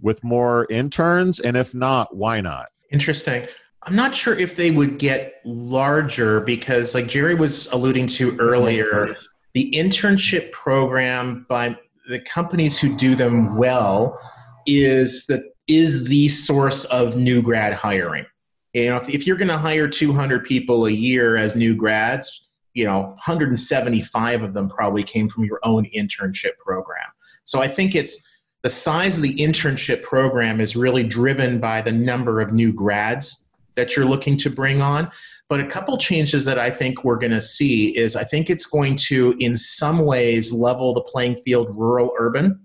with 0.00 0.24
more 0.24 0.66
interns? 0.70 1.38
And 1.40 1.56
if 1.56 1.74
not, 1.74 2.16
why 2.16 2.40
not? 2.40 2.66
Interesting. 2.90 3.46
I'm 3.82 3.94
not 3.94 4.16
sure 4.16 4.36
if 4.36 4.56
they 4.56 4.70
would 4.70 4.98
get 4.98 5.34
larger 5.44 6.40
because, 6.40 6.94
like 6.94 7.06
Gerry 7.06 7.34
was 7.34 7.70
alluding 7.70 8.08
to 8.08 8.36
earlier, 8.38 9.14
the 9.54 9.70
internship 9.72 10.50
program 10.52 11.46
by 11.48 11.76
the 12.08 12.20
companies 12.20 12.78
who 12.78 12.96
do 12.96 13.14
them 13.14 13.56
well 13.56 14.18
is 14.66 15.26
the 15.26 15.44
is 15.68 16.04
the 16.04 16.28
source 16.28 16.84
of 16.86 17.16
new 17.16 17.42
grad 17.42 17.74
hiring. 17.74 18.24
You 18.72 18.90
know, 18.90 18.96
if, 18.96 19.08
if 19.08 19.26
you're 19.26 19.36
going 19.36 19.48
to 19.48 19.58
hire 19.58 19.88
200 19.88 20.44
people 20.44 20.86
a 20.86 20.90
year 20.90 21.36
as 21.36 21.56
new 21.56 21.74
grads, 21.74 22.45
you 22.76 22.84
know, 22.84 23.00
175 23.00 24.42
of 24.42 24.52
them 24.52 24.68
probably 24.68 25.02
came 25.02 25.28
from 25.28 25.44
your 25.44 25.58
own 25.62 25.86
internship 25.96 26.58
program. 26.58 27.06
So 27.44 27.62
I 27.62 27.68
think 27.68 27.94
it's 27.94 28.36
the 28.62 28.68
size 28.68 29.16
of 29.16 29.22
the 29.22 29.34
internship 29.36 30.02
program 30.02 30.60
is 30.60 30.76
really 30.76 31.02
driven 31.02 31.58
by 31.58 31.80
the 31.80 31.92
number 31.92 32.38
of 32.38 32.52
new 32.52 32.74
grads 32.74 33.50
that 33.76 33.96
you're 33.96 34.04
looking 34.04 34.36
to 34.36 34.50
bring 34.50 34.82
on. 34.82 35.10
But 35.48 35.60
a 35.60 35.66
couple 35.66 35.96
changes 35.96 36.44
that 36.44 36.58
I 36.58 36.70
think 36.70 37.02
we're 37.02 37.16
going 37.16 37.32
to 37.32 37.40
see 37.40 37.96
is 37.96 38.14
I 38.14 38.24
think 38.24 38.50
it's 38.50 38.66
going 38.66 38.96
to, 39.06 39.34
in 39.38 39.56
some 39.56 40.00
ways, 40.00 40.52
level 40.52 40.92
the 40.92 41.00
playing 41.00 41.36
field 41.36 41.74
rural 41.74 42.12
urban. 42.18 42.60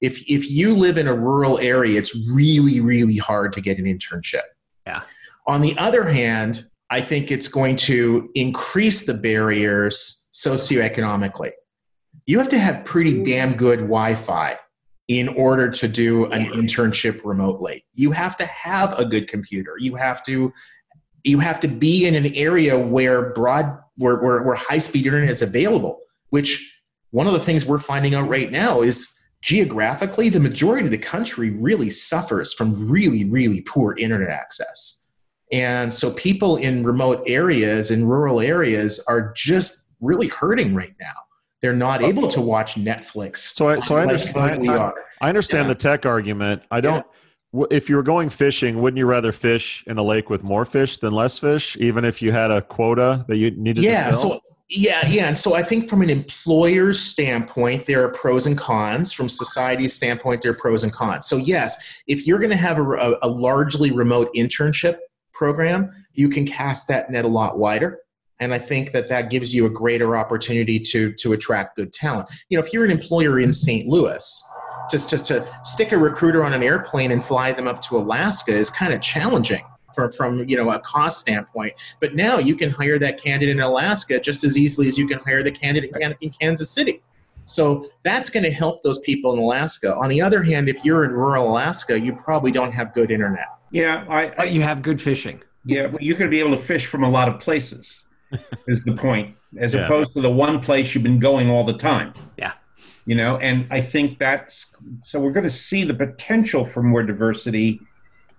If, 0.00 0.22
if 0.30 0.50
you 0.50 0.74
live 0.74 0.96
in 0.96 1.08
a 1.08 1.14
rural 1.14 1.58
area, 1.58 1.98
it's 1.98 2.16
really, 2.30 2.80
really 2.80 3.18
hard 3.18 3.52
to 3.52 3.60
get 3.60 3.78
an 3.78 3.84
internship. 3.84 4.42
Yeah. 4.86 5.02
On 5.46 5.60
the 5.60 5.76
other 5.76 6.04
hand, 6.04 6.64
I 6.92 7.00
think 7.00 7.30
it's 7.30 7.48
going 7.48 7.76
to 7.76 8.30
increase 8.34 9.06
the 9.06 9.14
barriers 9.14 10.28
socioeconomically. 10.34 11.52
You 12.26 12.38
have 12.38 12.50
to 12.50 12.58
have 12.58 12.84
pretty 12.84 13.24
damn 13.24 13.56
good 13.56 13.78
Wi 13.78 14.14
Fi 14.14 14.58
in 15.08 15.28
order 15.28 15.70
to 15.70 15.88
do 15.88 16.26
an 16.26 16.44
internship 16.44 17.24
remotely. 17.24 17.86
You 17.94 18.10
have 18.10 18.36
to 18.36 18.44
have 18.44 18.98
a 18.98 19.06
good 19.06 19.26
computer. 19.26 19.76
You 19.78 19.94
have 19.94 20.22
to 20.26 20.52
you 21.24 21.38
have 21.38 21.60
to 21.60 21.68
be 21.68 22.06
in 22.06 22.14
an 22.14 22.26
area 22.34 22.78
where 22.78 23.32
broad 23.32 23.78
where, 23.96 24.16
where, 24.16 24.42
where 24.42 24.54
high 24.54 24.76
speed 24.76 25.06
internet 25.06 25.30
is 25.30 25.40
available, 25.40 25.98
which 26.28 26.78
one 27.10 27.26
of 27.26 27.32
the 27.32 27.40
things 27.40 27.64
we're 27.64 27.78
finding 27.78 28.14
out 28.14 28.28
right 28.28 28.52
now 28.52 28.82
is 28.82 29.18
geographically 29.40 30.28
the 30.28 30.40
majority 30.40 30.84
of 30.84 30.90
the 30.90 30.98
country 30.98 31.48
really 31.48 31.88
suffers 31.88 32.52
from 32.52 32.90
really, 32.90 33.24
really 33.24 33.62
poor 33.62 33.96
internet 33.96 34.28
access. 34.28 35.01
And 35.52 35.92
so 35.92 36.12
people 36.14 36.56
in 36.56 36.82
remote 36.82 37.22
areas, 37.26 37.90
in 37.90 38.06
rural 38.06 38.40
areas, 38.40 39.04
are 39.08 39.32
just 39.36 39.90
really 40.00 40.28
hurting 40.28 40.74
right 40.74 40.94
now. 41.00 41.12
They're 41.60 41.76
not 41.76 42.02
able 42.02 42.26
to 42.28 42.40
watch 42.40 42.74
Netflix. 42.74 43.36
So 43.38 43.68
I- 43.68 43.78
so 43.78 43.96
I 43.96 44.02
understand- 44.02 44.66
like 44.66 44.76
I- 44.76 44.76
are. 44.78 44.94
I 45.20 45.28
understand 45.28 45.66
Yeah. 45.66 45.74
the 45.74 45.74
tech 45.76 46.06
argument. 46.06 46.62
I 46.70 46.80
don't. 46.80 47.06
w 47.52 47.66
If 47.70 47.90
you 47.90 47.96
were 47.96 48.02
going 48.02 48.30
fishing, 48.30 48.80
wouldn't 48.80 48.96
you 48.98 49.04
rather 49.06 49.30
fish 49.30 49.84
in 49.86 49.98
a 49.98 50.02
lake 50.02 50.30
with 50.30 50.42
more 50.42 50.64
fish 50.64 50.96
than 50.98 51.12
less 51.12 51.38
fish, 51.38 51.76
even 51.78 52.02
if 52.04 52.22
you 52.22 52.32
had 52.32 52.50
a 52.50 52.62
quota 52.62 53.24
that 53.28 53.36
you 53.36 53.50
needed 53.50 53.84
yeah 53.84 54.06
to 54.06 54.12
fill? 54.12 54.20
so 54.22 54.40
Yeah, 54.70 55.06
yeah. 55.06 55.26
And 55.26 55.36
so 55.36 55.54
I 55.54 55.62
think 55.62 55.86
from 55.86 56.00
an 56.00 56.08
employer's 56.08 56.98
standpoint, 56.98 57.84
there 57.84 58.02
are 58.02 58.08
pros 58.08 58.46
and 58.46 58.56
cons. 58.56 59.12
From 59.12 59.28
society's 59.28 59.92
standpoint, 59.92 60.40
there 60.40 60.52
are 60.52 60.54
pros 60.54 60.82
and 60.82 60.90
cons. 60.90 61.26
So, 61.26 61.36
yes, 61.36 61.76
if 62.06 62.26
you're 62.26 62.38
going 62.38 62.50
to 62.50 62.56
have 62.56 62.78
a, 62.78 63.18
a, 63.20 63.28
largely 63.28 63.90
remote 63.92 64.30
internship 64.34 64.96
program, 65.32 65.90
you 66.14 66.28
can 66.28 66.46
cast 66.46 66.88
that 66.88 67.10
net 67.10 67.24
a 67.24 67.28
lot 67.28 67.58
wider. 67.58 68.00
And 68.40 68.52
I 68.52 68.58
think 68.58 68.90
that 68.92 69.08
that 69.08 69.30
gives 69.30 69.54
you 69.54 69.66
a 69.66 69.70
greater 69.70 70.16
opportunity 70.16 70.80
to, 70.80 71.12
to 71.12 71.32
attract 71.32 71.76
good 71.76 71.92
talent. 71.92 72.28
You 72.48 72.58
know, 72.58 72.64
if 72.64 72.72
you're 72.72 72.84
an 72.84 72.90
employer 72.90 73.38
in 73.38 73.52
St. 73.52 73.86
Louis, 73.86 74.52
just 74.90 75.10
to, 75.10 75.18
to 75.18 75.46
stick 75.62 75.92
a 75.92 75.98
recruiter 75.98 76.44
on 76.44 76.52
an 76.52 76.62
airplane 76.62 77.12
and 77.12 77.24
fly 77.24 77.52
them 77.52 77.68
up 77.68 77.80
to 77.82 77.96
Alaska 77.96 78.52
is 78.52 78.68
kind 78.68 78.92
of 78.92 79.00
challenging 79.00 79.64
from, 79.94 80.10
from 80.10 80.48
you 80.48 80.56
know 80.56 80.70
a 80.70 80.80
cost 80.80 81.20
standpoint. 81.20 81.74
But 82.00 82.14
now 82.14 82.38
you 82.38 82.56
can 82.56 82.70
hire 82.70 82.98
that 82.98 83.22
candidate 83.22 83.56
in 83.56 83.62
Alaska 83.62 84.18
just 84.20 84.44
as 84.44 84.58
easily 84.58 84.88
as 84.88 84.98
you 84.98 85.06
can 85.06 85.18
hire 85.20 85.42
the 85.42 85.52
candidate 85.52 85.92
in 86.20 86.30
Kansas 86.30 86.70
City. 86.70 87.02
So 87.44 87.90
that's 88.02 88.30
going 88.30 88.44
to 88.44 88.50
help 88.50 88.82
those 88.82 89.00
people 89.00 89.32
in 89.32 89.38
Alaska. 89.38 89.94
On 89.96 90.08
the 90.08 90.20
other 90.20 90.42
hand, 90.42 90.68
if 90.68 90.84
you're 90.84 91.04
in 91.04 91.10
rural 91.10 91.50
Alaska, 91.50 91.98
you 91.98 92.14
probably 92.14 92.52
don't 92.52 92.72
have 92.72 92.94
good 92.94 93.10
internet. 93.10 93.46
Yeah, 93.72 94.04
I, 94.08 94.32
I 94.38 94.44
you 94.44 94.62
have 94.62 94.82
good 94.82 95.00
fishing. 95.02 95.42
Yeah, 95.64 95.86
well, 95.86 95.98
you're 96.00 96.16
going 96.16 96.30
to 96.30 96.34
be 96.34 96.40
able 96.40 96.56
to 96.56 96.62
fish 96.62 96.86
from 96.86 97.02
a 97.02 97.10
lot 97.10 97.28
of 97.28 97.40
places. 97.40 98.02
is 98.66 98.82
the 98.84 98.94
point, 98.94 99.36
as 99.58 99.74
yeah. 99.74 99.84
opposed 99.84 100.14
to 100.14 100.22
the 100.22 100.30
one 100.30 100.58
place 100.58 100.94
you've 100.94 101.04
been 101.04 101.18
going 101.18 101.50
all 101.50 101.64
the 101.64 101.76
time. 101.76 102.14
Yeah. 102.38 102.52
You 103.04 103.14
know, 103.14 103.36
and 103.38 103.66
I 103.70 103.82
think 103.82 104.18
that's 104.18 104.66
so 105.02 105.20
we're 105.20 105.32
going 105.32 105.44
to 105.44 105.50
see 105.50 105.84
the 105.84 105.92
potential 105.92 106.64
for 106.64 106.82
more 106.82 107.02
diversity 107.02 107.80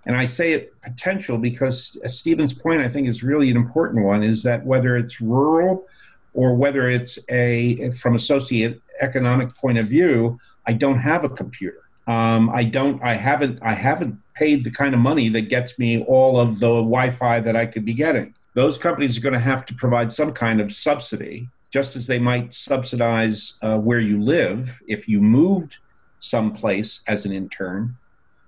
and 0.06 0.18
I 0.18 0.26
say 0.26 0.54
it 0.54 0.74
potential 0.82 1.38
because 1.38 1.98
Steven's 2.14 2.54
point, 2.54 2.82
I 2.82 2.90
think, 2.90 3.08
is 3.08 3.24
really 3.24 3.50
an 3.50 3.58
important 3.58 4.04
one 4.04 4.24
is 4.24 4.44
that 4.44 4.66
whether 4.66 4.98
it's 4.98 5.22
rural 5.22 5.88
or 6.34 6.56
whether 6.56 6.90
it's 6.90 7.20
a, 7.30 7.92
from 7.92 8.16
a 8.16 8.18
socioeconomic 8.18 9.56
point 9.56 9.78
of 9.78 9.88
view, 9.88 10.40
I 10.66 10.74
don't 10.74 11.00
have 11.00 11.24
a 11.24 11.30
computer. 11.30 11.83
Um, 12.08 12.50
I 12.50 12.64
don't, 12.66 13.02
I 13.02 13.14
haven't, 13.14 13.60
I 13.62 13.74
haven't 13.74 14.20
paid 14.34 14.64
the 14.64 14.72
kind 14.72 14.94
of 14.94 15.00
money 15.00 15.30
that 15.30 15.50
gets 15.50 15.80
me 15.80 16.04
all 16.04 16.40
of 16.40 16.60
the 16.60 16.68
Wi 16.68 17.10
Fi 17.10 17.40
that 17.40 17.56
I 17.56 17.66
could 17.66 17.86
be 17.86 17.94
getting. 17.94 18.36
Those 18.56 18.78
companies 18.78 19.18
are 19.18 19.22
going 19.22 19.34
to 19.34 19.40
have 19.40 19.66
to 19.68 19.74
provide 19.74 20.12
some 20.12 20.34
kind 20.34 20.60
of 20.62 20.76
subsidy, 20.76 21.48
just 21.72 21.96
as 21.96 22.08
they 22.08 22.20
might 22.20 22.54
subsidize 22.54 23.58
uh, 23.62 23.78
where 23.78 24.00
you 24.00 24.22
live 24.22 24.82
if 24.88 25.08
you 25.08 25.22
moved 25.22 25.78
someplace 26.20 27.02
as 27.08 27.26
an 27.26 27.32
intern 27.32 27.96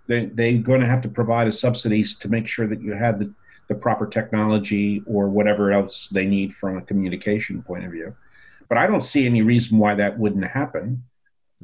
they, 0.07 0.25
they're 0.25 0.57
going 0.57 0.81
to 0.81 0.87
have 0.87 1.01
to 1.03 1.09
provide 1.09 1.47
a 1.47 1.51
subsidies 1.51 2.15
to 2.17 2.29
make 2.29 2.47
sure 2.47 2.67
that 2.67 2.81
you 2.81 2.93
have 2.93 3.19
the, 3.19 3.33
the 3.67 3.75
proper 3.75 4.05
technology 4.05 5.03
or 5.05 5.27
whatever 5.27 5.71
else 5.71 6.09
they 6.09 6.25
need 6.25 6.53
from 6.53 6.77
a 6.77 6.81
communication 6.81 7.61
point 7.63 7.85
of 7.85 7.91
view. 7.91 8.15
But 8.69 8.77
I 8.77 8.87
don't 8.87 9.01
see 9.03 9.25
any 9.25 9.41
reason 9.41 9.77
why 9.77 9.95
that 9.95 10.17
wouldn't 10.17 10.45
happen 10.45 11.03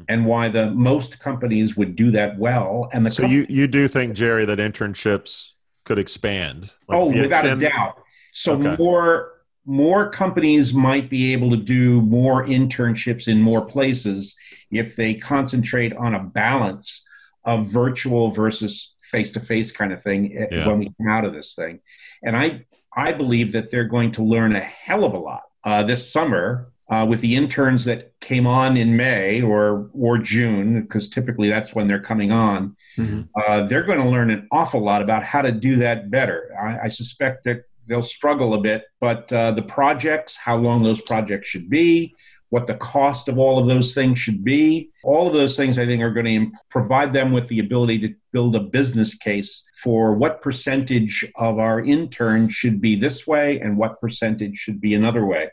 and 0.07 0.25
why 0.25 0.49
the 0.49 0.71
most 0.71 1.19
companies 1.19 1.75
would 1.75 1.95
do 1.95 2.11
that 2.11 2.37
well. 2.37 2.89
And 2.93 3.05
the 3.05 3.11
so 3.11 3.25
you, 3.25 3.45
you 3.49 3.67
do 3.67 3.87
think, 3.87 4.13
Gerry, 4.13 4.45
that 4.45 4.59
internships 4.59 5.49
could 5.85 5.99
expand? 5.99 6.71
Like 6.87 6.97
oh, 6.97 7.05
without 7.11 7.43
10... 7.43 7.57
a 7.57 7.69
doubt. 7.69 8.01
So 8.33 8.53
okay. 8.53 8.75
more 8.77 9.33
more 9.65 10.09
companies 10.09 10.73
might 10.73 11.09
be 11.09 11.33
able 11.33 11.51
to 11.51 11.57
do 11.57 12.01
more 12.01 12.45
internships 12.45 13.27
in 13.27 13.39
more 13.39 13.63
places 13.63 14.35
if 14.71 14.95
they 14.95 15.13
concentrate 15.13 15.93
on 15.93 16.15
a 16.15 16.23
balance 16.23 17.05
of 17.45 17.67
virtual 17.67 18.31
versus 18.31 18.95
face 19.03 19.31
to 19.33 19.39
face 19.39 19.71
kind 19.71 19.93
of 19.93 20.01
thing 20.01 20.35
eh, 20.35 20.47
yeah. 20.51 20.67
when 20.67 20.79
we 20.79 20.85
come 20.85 21.07
out 21.07 21.25
of 21.25 21.33
this 21.33 21.53
thing. 21.53 21.79
And 22.23 22.35
I 22.35 22.65
I 22.95 23.11
believe 23.11 23.51
that 23.53 23.71
they're 23.71 23.85
going 23.85 24.11
to 24.13 24.23
learn 24.23 24.55
a 24.55 24.59
hell 24.59 25.03
of 25.03 25.13
a 25.13 25.19
lot 25.19 25.43
uh, 25.63 25.83
this 25.83 26.11
summer 26.11 26.70
uh, 26.91 27.05
with 27.07 27.21
the 27.21 27.35
interns 27.35 27.85
that 27.85 28.11
came 28.19 28.45
on 28.45 28.75
in 28.77 28.97
May 28.97 29.41
or 29.41 29.89
or 29.93 30.17
June, 30.17 30.81
because 30.81 31.09
typically 31.09 31.49
that's 31.49 31.73
when 31.73 31.87
they're 31.87 32.01
coming 32.01 32.31
on. 32.31 32.75
Mm-hmm. 32.97 33.21
Uh, 33.35 33.65
they're 33.65 33.83
going 33.83 33.99
to 33.99 34.09
learn 34.09 34.29
an 34.29 34.47
awful 34.51 34.81
lot 34.81 35.01
about 35.01 35.23
how 35.23 35.41
to 35.41 35.51
do 35.51 35.77
that 35.77 36.11
better. 36.11 36.53
I, 36.61 36.85
I 36.85 36.87
suspect 36.89 37.45
that 37.45 37.63
they'll 37.87 38.03
struggle 38.03 38.53
a 38.53 38.61
bit, 38.61 38.83
but 38.99 39.31
uh, 39.31 39.51
the 39.51 39.61
projects, 39.61 40.35
how 40.35 40.57
long 40.57 40.83
those 40.83 41.01
projects 41.01 41.47
should 41.47 41.69
be, 41.69 42.13
what 42.51 42.67
the 42.67 42.75
cost 42.75 43.29
of 43.29 43.39
all 43.39 43.57
of 43.57 43.65
those 43.65 43.93
things 43.93 44.19
should 44.19 44.43
be. 44.43 44.89
All 45.03 45.25
of 45.25 45.33
those 45.33 45.55
things 45.55 45.79
I 45.79 45.85
think 45.85 46.03
are 46.03 46.11
going 46.11 46.25
to 46.25 46.57
provide 46.69 47.13
them 47.13 47.31
with 47.31 47.47
the 47.47 47.59
ability 47.59 47.99
to 47.99 48.13
build 48.33 48.57
a 48.57 48.59
business 48.59 49.15
case 49.15 49.63
for 49.81 50.13
what 50.13 50.41
percentage 50.41 51.25
of 51.37 51.59
our 51.59 51.81
interns 51.81 52.51
should 52.51 52.81
be 52.81 52.97
this 52.97 53.25
way 53.25 53.61
and 53.61 53.77
what 53.77 54.01
percentage 54.01 54.57
should 54.57 54.81
be 54.81 54.93
another 54.93 55.25
way. 55.25 55.49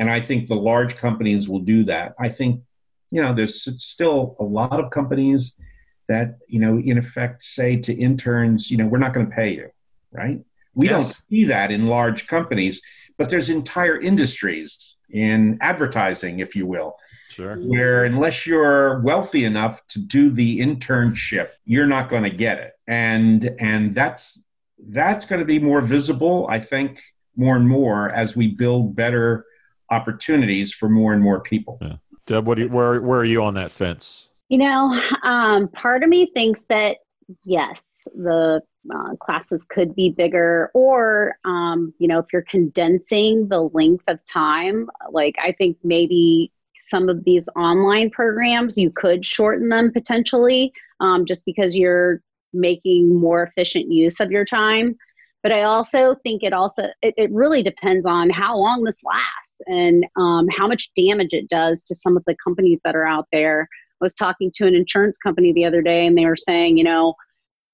And 0.00 0.10
I 0.10 0.18
think 0.18 0.48
the 0.48 0.56
large 0.56 0.96
companies 0.96 1.46
will 1.46 1.60
do 1.60 1.84
that. 1.84 2.14
I 2.18 2.30
think, 2.30 2.62
you 3.10 3.20
know, 3.20 3.34
there's 3.34 3.68
still 3.84 4.34
a 4.40 4.44
lot 4.44 4.80
of 4.80 4.90
companies 4.90 5.54
that, 6.08 6.38
you 6.48 6.58
know, 6.58 6.78
in 6.78 6.96
effect 6.96 7.44
say 7.44 7.76
to 7.76 7.92
interns, 7.92 8.70
you 8.70 8.78
know, 8.78 8.86
we're 8.86 8.98
not 8.98 9.12
going 9.12 9.26
to 9.28 9.32
pay 9.32 9.54
you, 9.54 9.68
right? 10.10 10.40
We 10.74 10.88
yes. 10.88 11.02
don't 11.02 11.26
see 11.26 11.44
that 11.44 11.70
in 11.70 11.86
large 11.86 12.26
companies, 12.26 12.80
but 13.18 13.28
there's 13.28 13.50
entire 13.50 14.00
industries 14.00 14.96
in 15.10 15.58
advertising, 15.60 16.40
if 16.40 16.56
you 16.56 16.66
will. 16.66 16.96
Sure. 17.28 17.56
Where 17.56 18.04
unless 18.04 18.46
you're 18.46 19.00
wealthy 19.00 19.44
enough 19.44 19.86
to 19.88 19.98
do 19.98 20.30
the 20.30 20.60
internship, 20.60 21.50
you're 21.66 21.86
not 21.86 22.08
going 22.08 22.24
to 22.24 22.30
get 22.30 22.58
it. 22.58 22.72
And 22.86 23.54
and 23.60 23.94
that's 23.94 24.42
that's 24.88 25.26
going 25.26 25.40
to 25.40 25.44
be 25.44 25.58
more 25.58 25.82
visible, 25.82 26.46
I 26.48 26.58
think, 26.58 27.02
more 27.36 27.56
and 27.56 27.68
more 27.68 28.12
as 28.14 28.34
we 28.34 28.48
build 28.48 28.96
better 28.96 29.44
opportunities 29.90 30.72
for 30.72 30.88
more 30.88 31.12
and 31.12 31.22
more 31.22 31.40
people. 31.40 31.78
Yeah. 31.80 31.96
Deb, 32.26 32.46
what 32.46 32.58
you, 32.58 32.68
where 32.68 33.00
where 33.00 33.20
are 33.20 33.24
you 33.24 33.42
on 33.42 33.54
that 33.54 33.72
fence? 33.72 34.28
You 34.48 34.58
know, 34.58 35.00
um, 35.22 35.68
part 35.68 36.02
of 36.02 36.08
me 36.08 36.30
thinks 36.34 36.64
that 36.68 36.98
yes, 37.44 38.06
the 38.14 38.62
uh, 38.94 39.14
classes 39.16 39.64
could 39.64 39.94
be 39.94 40.10
bigger 40.10 40.70
or 40.74 41.36
um, 41.44 41.92
you 41.98 42.08
know 42.08 42.18
if 42.18 42.26
you're 42.32 42.42
condensing 42.42 43.48
the 43.48 43.60
length 43.74 44.04
of 44.08 44.18
time 44.24 44.88
like 45.10 45.34
i 45.42 45.52
think 45.52 45.76
maybe 45.84 46.50
some 46.80 47.10
of 47.10 47.22
these 47.24 47.46
online 47.56 48.08
programs 48.08 48.78
you 48.78 48.90
could 48.90 49.24
shorten 49.24 49.68
them 49.68 49.92
potentially 49.92 50.72
um, 51.00 51.26
just 51.26 51.44
because 51.44 51.76
you're 51.76 52.22
making 52.52 53.14
more 53.14 53.42
efficient 53.42 53.90
use 53.92 54.18
of 54.18 54.30
your 54.30 54.44
time 54.44 54.96
but 55.42 55.52
i 55.52 55.62
also 55.62 56.16
think 56.22 56.42
it 56.42 56.52
also 56.52 56.84
it, 57.02 57.14
it 57.16 57.30
really 57.32 57.62
depends 57.62 58.06
on 58.06 58.30
how 58.30 58.56
long 58.56 58.84
this 58.84 59.00
lasts 59.04 59.60
and 59.66 60.06
um, 60.16 60.46
how 60.56 60.66
much 60.66 60.90
damage 60.96 61.32
it 61.32 61.48
does 61.48 61.82
to 61.82 61.94
some 61.94 62.16
of 62.16 62.24
the 62.26 62.36
companies 62.42 62.80
that 62.84 62.96
are 62.96 63.06
out 63.06 63.26
there. 63.30 63.68
I 64.00 64.04
was 64.04 64.14
talking 64.14 64.50
to 64.54 64.66
an 64.66 64.74
insurance 64.74 65.18
company 65.18 65.52
the 65.52 65.66
other 65.66 65.82
day 65.82 66.06
and 66.06 66.16
they 66.16 66.26
were 66.26 66.36
saying 66.36 66.78
you 66.78 66.84
know 66.84 67.14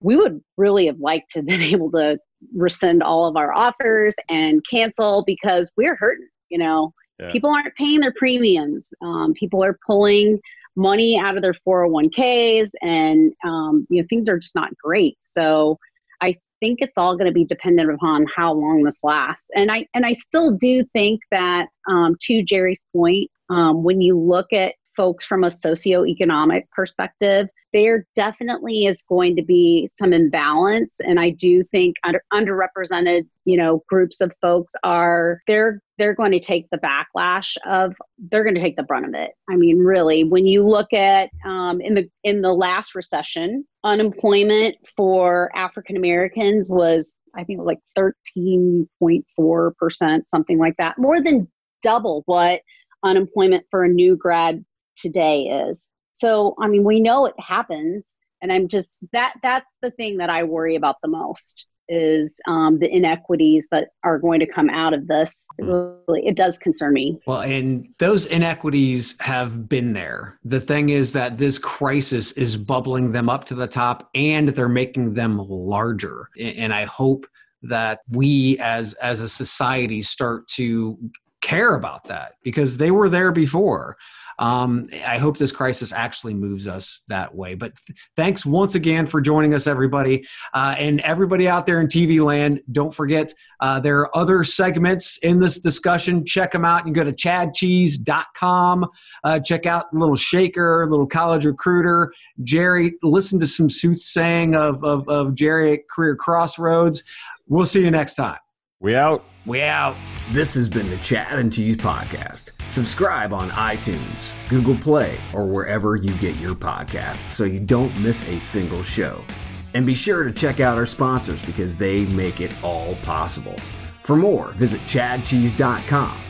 we 0.00 0.16
would 0.16 0.40
really 0.57 0.87
have 0.87 0.98
liked 0.98 1.31
to 1.31 1.38
have 1.40 1.46
been 1.46 1.62
able 1.74 1.90
to 1.92 2.18
rescind 2.55 3.02
all 3.02 3.29
of 3.29 3.37
our 3.37 3.52
offers 3.52 4.14
and 4.29 4.62
cancel 4.68 5.24
because 5.26 5.70
we're 5.76 5.96
hurting 5.96 6.29
you 6.48 6.59
know? 6.59 6.92
Yeah. 7.18 7.31
people 7.31 7.50
aren't 7.50 7.74
paying 7.76 8.00
their 8.00 8.12
premiums. 8.14 8.92
Um, 9.00 9.33
people 9.33 9.64
are 9.64 9.79
pulling 9.87 10.38
money 10.76 11.18
out 11.18 11.37
of 11.37 11.42
their 11.42 11.55
401ks 11.66 12.68
and 12.83 13.33
um, 13.42 13.87
you 13.88 14.02
know 14.02 14.07
things 14.11 14.29
are 14.29 14.38
just 14.38 14.55
not 14.55 14.76
great. 14.76 15.16
So 15.22 15.79
i 16.20 16.35
think 16.60 16.78
it's 16.80 16.98
all 16.98 17.16
going 17.16 17.26
to 17.26 17.32
be 17.32 17.44
dependent 17.44 17.90
upon 17.90 18.26
how 18.34 18.52
long 18.52 18.82
this 18.82 19.02
lasts. 19.02 19.50
And 19.54 19.70
i 19.70 19.86
and 19.94 20.04
i 20.06 20.12
still 20.12 20.52
do 20.52 20.84
think 20.92 21.20
that 21.30 21.68
um, 21.88 22.16
to 22.22 22.42
Gerry's 22.42 22.82
point 22.94 23.30
um, 23.48 23.82
when 23.84 24.00
you 24.00 24.18
look 24.18 24.52
at 24.52 24.74
folks 24.96 25.24
from 25.24 25.44
a 25.44 25.48
socioeconomic 25.48 26.62
perspective, 26.74 27.48
there 27.72 28.06
definitely 28.14 28.87
is 28.87 29.02
going 29.02 29.37
to 29.37 29.42
be 29.42 29.87
some 29.92 30.12
imbalance. 30.12 30.98
And 31.00 31.20
I 31.20 31.30
do 31.30 31.62
think 31.64 31.96
under, 32.04 32.22
underrepresented, 32.32 33.28
you 33.44 33.56
know, 33.56 33.82
groups 33.88 34.20
of 34.20 34.32
folks 34.40 34.72
are 34.82 35.40
they're 35.46 35.82
they're 35.98 36.14
going 36.14 36.32
to 36.32 36.40
take 36.40 36.68
the 36.70 36.78
backlash 36.78 37.56
of 37.66 37.94
they're 38.18 38.44
going 38.44 38.54
to 38.54 38.61
take 38.61 38.76
the 38.76 38.82
brunt 38.82 39.06
of 39.06 39.14
it. 39.14 39.32
I 39.48 39.56
mean, 39.56 39.78
really, 39.78 40.24
when 40.24 40.46
you 40.46 40.66
look 40.66 40.92
at 40.92 41.30
um, 41.44 41.80
in 41.80 41.94
the 41.94 42.09
in 42.24 42.40
the 42.40 42.52
last 42.52 42.94
recession, 42.94 43.66
unemployment 43.85 44.76
for 44.96 45.50
African 45.54 45.96
Americans 45.96 46.68
was 46.70 47.16
I 47.35 47.44
think 47.44 47.61
like 47.62 47.80
13.4 47.98 49.76
percent, 49.76 50.28
something 50.28 50.59
like 50.59 50.76
that, 50.78 50.98
more 50.98 51.20
than 51.20 51.48
double 51.82 52.22
what 52.26 52.62
unemployment 53.04 53.64
for 53.70 53.85
a 53.85 53.88
new 53.88 54.16
grad 54.16 54.64
today 54.96 55.42
is. 55.42 55.90
So, 56.14 56.54
I 56.61 56.68
mean, 56.68 56.85
we 56.85 57.00
know 57.00 57.26
it 57.26 57.35
happens, 57.38 58.16
and 58.42 58.52
I'm 58.52 58.68
just 58.68 59.04
that 59.12 59.35
that's 59.42 59.76
the 59.82 59.90
thing 59.90 60.16
that 60.18 60.30
I 60.30 60.42
worry 60.44 60.76
about 60.76 60.96
the 61.02 61.09
most 61.09 61.66
is 61.88 62.40
um, 62.48 62.78
the 62.78 62.92
inequities 62.92 63.68
that 63.70 63.90
are 64.02 64.18
going 64.18 64.40
to 64.40 64.46
come 64.46 64.68
out 64.70 64.92
of 64.92 65.06
this. 65.06 65.46
It 65.59 65.64
really, 65.64 66.26
it 66.26 66.37
does 66.37 66.59
concern 66.59 66.92
me. 66.92 67.20
Well, 67.26 67.42
and 67.42 67.88
those 67.98 68.26
inequities 68.26 69.14
have 69.20 69.68
been 69.68 69.92
there. 69.92 70.38
The 70.44 70.61
thing 70.61 70.88
is 70.88 71.12
that 71.12 71.38
this 71.38 71.59
crisis 71.59 72.32
is 72.32 72.56
bubbling 72.56 73.12
them 73.12 73.28
up 73.28 73.44
to 73.46 73.54
the 73.54 73.68
top, 73.68 74.09
and 74.14 74.48
they're 74.48 74.68
making 74.68 75.14
them 75.14 75.38
larger. 75.38 76.28
And 76.38 76.72
I 76.72 76.85
hope 76.87 77.26
that 77.62 78.00
we, 78.11 78.59
as 78.59 78.94
as 78.94 79.20
a 79.20 79.28
society, 79.28 80.02
start 80.02 80.46
to 80.48 80.98
care 81.40 81.74
about 81.74 82.09
that 82.09 82.35
because 82.42 82.78
they 82.78 82.90
were 82.90 83.09
there 83.09 83.32
before. 83.32 83.96
Um, 84.38 84.88
I 85.07 85.18
hope 85.18 85.38
this 85.38 85.53
crisis 85.53 85.92
actually 85.92 86.35
moves 86.35 86.66
us 86.66 87.03
that 87.09 87.35
way. 87.35 87.55
But 87.55 87.77
th- 87.77 87.99
thanks 88.16 88.44
once 88.44 88.75
again 88.75 89.07
for 89.07 89.20
joining 89.20 89.55
us, 89.55 89.66
everybody. 89.66 90.27
Uh, 90.53 90.75
and 90.79 91.01
everybody 91.01 91.49
out 91.49 91.66
there 91.66 91.81
in 91.81 91.87
TV 91.87 92.22
land, 92.22 92.61
don't 92.72 92.94
forget 92.94 93.33
uh, 93.61 93.81
there 93.81 93.99
are 94.01 94.16
other 94.16 94.44
segments 94.44 95.16
in 95.18 95.40
this 95.40 95.59
discussion. 95.59 96.25
Check 96.25 96.53
them 96.53 96.64
out. 96.64 96.79
You 96.81 96.85
can 96.85 96.92
go 96.92 97.05
to 97.05 97.12
chadcheese.com. 97.12 98.87
Uh, 99.25 99.40
check 99.40 99.66
out 99.66 99.92
Little 99.92 100.16
Shaker, 100.16 100.87
Little 100.90 101.07
College 101.07 101.46
Recruiter, 101.46 102.12
Gerry. 102.42 102.94
Listen 103.03 103.40
to 103.40 103.46
some 103.46 103.70
soothsaying 103.70 104.55
of, 104.55 104.83
of, 104.85 105.09
of 105.09 105.35
Gerry 105.35 105.72
at 105.72 105.81
CareerXRoads. 105.94 107.03
We'll 107.49 107.66
see 107.66 107.83
you 107.83 107.90
next 107.90 108.14
time. 108.14 108.38
We 108.78 108.94
out. 108.94 109.24
We 109.46 109.62
out. 109.62 109.96
This 110.32 110.52
has 110.52 110.68
been 110.68 110.90
the 110.90 110.98
Chad 110.98 111.38
and 111.38 111.50
Cheese 111.50 111.78
Podcast. 111.78 112.50
Subscribe 112.70 113.32
on 113.32 113.48
iTunes, 113.52 114.30
Google 114.50 114.76
Play, 114.76 115.18
or 115.32 115.46
wherever 115.46 115.96
you 115.96 116.12
get 116.18 116.36
your 116.36 116.54
podcasts 116.54 117.30
so 117.30 117.44
you 117.44 117.58
don't 117.58 117.98
miss 118.00 118.28
a 118.28 118.38
single 118.38 118.82
show. 118.82 119.24
And 119.72 119.86
be 119.86 119.94
sure 119.94 120.24
to 120.24 120.32
check 120.32 120.60
out 120.60 120.76
our 120.76 120.84
sponsors 120.84 121.42
because 121.46 121.78
they 121.78 122.04
make 122.06 122.42
it 122.42 122.52
all 122.62 122.96
possible. 122.96 123.56
For 124.02 124.14
more, 124.14 124.52
visit 124.52 124.82
chadcheese.com. 124.82 126.20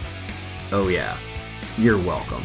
Oh, 0.71 0.87
yeah, 0.87 1.19
you're 1.77 1.99
welcome. 1.99 2.45